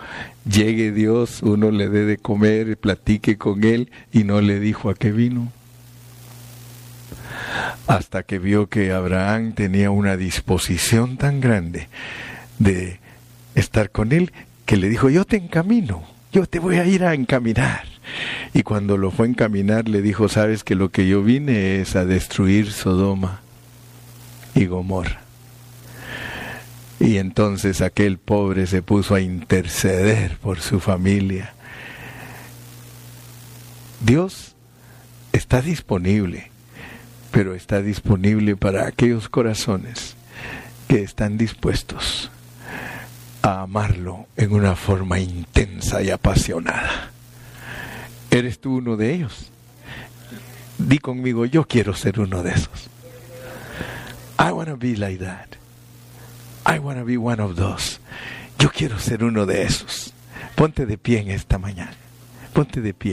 llegue 0.45 0.91
Dios, 0.91 1.41
uno 1.43 1.71
le 1.71 1.89
dé 1.89 2.05
de 2.05 2.17
comer, 2.17 2.77
platique 2.77 3.37
con 3.37 3.63
él 3.63 3.91
y 4.11 4.23
no 4.23 4.41
le 4.41 4.59
dijo 4.59 4.89
a 4.89 4.95
qué 4.95 5.11
vino. 5.11 5.51
Hasta 7.87 8.23
que 8.23 8.39
vio 8.39 8.67
que 8.67 8.91
Abraham 8.91 9.53
tenía 9.53 9.91
una 9.91 10.17
disposición 10.17 11.17
tan 11.17 11.39
grande 11.39 11.87
de 12.59 12.99
estar 13.55 13.91
con 13.91 14.11
él, 14.11 14.31
que 14.65 14.77
le 14.77 14.89
dijo, 14.89 15.09
yo 15.09 15.25
te 15.25 15.37
encamino, 15.37 16.03
yo 16.31 16.45
te 16.45 16.59
voy 16.59 16.77
a 16.77 16.85
ir 16.85 17.03
a 17.03 17.13
encaminar. 17.13 17.83
Y 18.53 18.63
cuando 18.63 18.97
lo 18.97 19.11
fue 19.11 19.27
a 19.27 19.29
encaminar 19.29 19.87
le 19.87 20.01
dijo, 20.01 20.29
sabes 20.29 20.63
que 20.63 20.75
lo 20.75 20.89
que 20.89 21.07
yo 21.07 21.23
vine 21.23 21.81
es 21.81 21.95
a 21.95 22.05
destruir 22.05 22.71
Sodoma 22.71 23.41
y 24.55 24.65
Gomorra. 24.65 25.21
Y 26.99 27.17
entonces 27.17 27.81
aquel 27.81 28.17
pobre 28.17 28.67
se 28.67 28.81
puso 28.81 29.15
a 29.15 29.21
interceder 29.21 30.37
por 30.37 30.61
su 30.61 30.79
familia. 30.79 31.53
Dios 33.99 34.55
está 35.33 35.61
disponible, 35.61 36.52
pero 37.33 37.55
está 37.55 37.81
disponible 37.81 38.55
para 38.55 38.85
aquellos 38.85 39.27
corazones 39.27 40.15
que 40.87 41.01
están 41.01 41.35
dispuestos 41.35 42.29
a 43.41 43.61
amarlo 43.61 44.27
en 44.37 44.53
una 44.53 44.75
forma 44.75 45.19
intensa 45.19 46.03
y 46.03 46.11
apasionada. 46.11 47.09
¿Eres 48.29 48.59
tú 48.59 48.77
uno 48.77 48.97
de 48.97 49.15
ellos? 49.15 49.49
Di 50.77 50.99
conmigo, 50.99 51.45
yo 51.45 51.67
quiero 51.67 51.95
ser 51.95 52.19
uno 52.19 52.43
de 52.43 52.51
esos. 52.51 52.87
I 54.37 54.51
want 54.51 54.69
to 54.69 54.77
be 54.77 54.95
like 54.95 55.17
that. 55.17 55.55
I 56.67 56.77
want 56.77 56.99
to 56.99 57.05
be 57.05 57.17
one 57.17 57.41
of 57.41 57.55
those. 57.55 57.99
Yo 58.59 58.69
quiero 58.69 58.99
ser 58.99 59.23
uno 59.23 59.47
de 59.47 59.63
esos. 59.63 60.13
Ponte 60.53 60.85
de 60.85 60.99
pie 60.99 61.21
en 61.21 61.31
esta 61.31 61.57
mañana. 61.57 61.95
Ponte 62.53 62.79
de 62.79 62.93
pie. 62.93 63.11